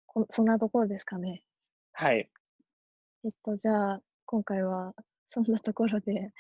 [0.08, 1.44] こそんなところですかね。
[1.94, 2.30] はい。
[3.24, 4.94] えっと、じゃあ、今回は
[5.30, 6.32] そんなところで、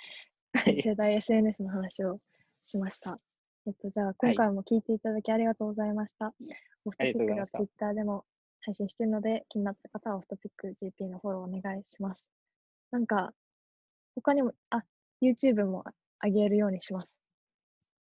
[0.54, 2.22] はい次世代 SNS の話を
[2.66, 3.20] しました。
[3.68, 6.34] えっと、じゃあ、今回も聞いていただきありがとうございました。
[6.84, 8.26] オフトピックが Twitter でも
[8.62, 12.26] 配信しているので、気になった方はオフトピック GP のフォローお願いします。
[12.92, 13.34] なんか、
[14.16, 14.84] 他にも、あ、
[15.22, 15.84] YouTube も
[16.24, 17.16] 上げるようにします。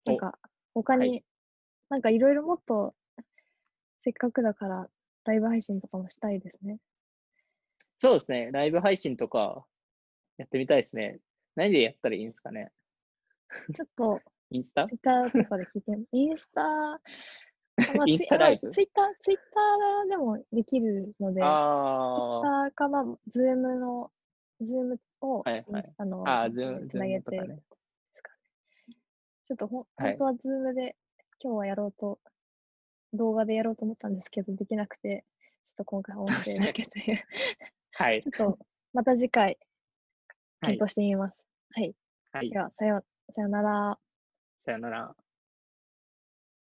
[0.06, 0.40] なんおか、
[0.74, 1.24] 他はに、
[1.90, 2.96] なんかいろいろもっと、
[4.04, 4.90] せっかくだから、
[5.26, 6.80] ライブ配信とかもしたいですね。
[8.00, 8.50] そうですね。
[8.52, 9.66] ライブ配信とか
[10.38, 11.20] やってみたいですね。
[11.56, 12.72] 何でやったらいいんですかね。
[13.74, 14.22] ちょっと、
[14.52, 17.00] インスタ？Twitter とかで聞いて、インスタ、まあ
[18.08, 18.70] インスタライブ？
[18.72, 24.12] ツイッター、ツイッターでもできるので、ツイッあターか、まあ、ズームの、
[24.62, 27.60] ズームをはいはいインスタの、あ、あーズーム、ズつなげて、ね。
[29.46, 30.96] ちょっとほん、はい本当はズームで
[31.42, 32.20] 今日はやろうと、
[33.14, 35.26] 動画でやろうと思ったんですけど、できなくて、
[35.66, 37.18] ちょっと今回音声だけという、
[37.94, 38.28] はい ち。
[38.28, 38.60] ょっと
[38.94, 39.58] また次回はい
[40.78, 41.38] 検討してみます。
[41.72, 41.96] はい。
[42.32, 42.58] はいで。
[42.58, 44.00] は、さよう、さようなら。
[44.68, 45.27] さよなら。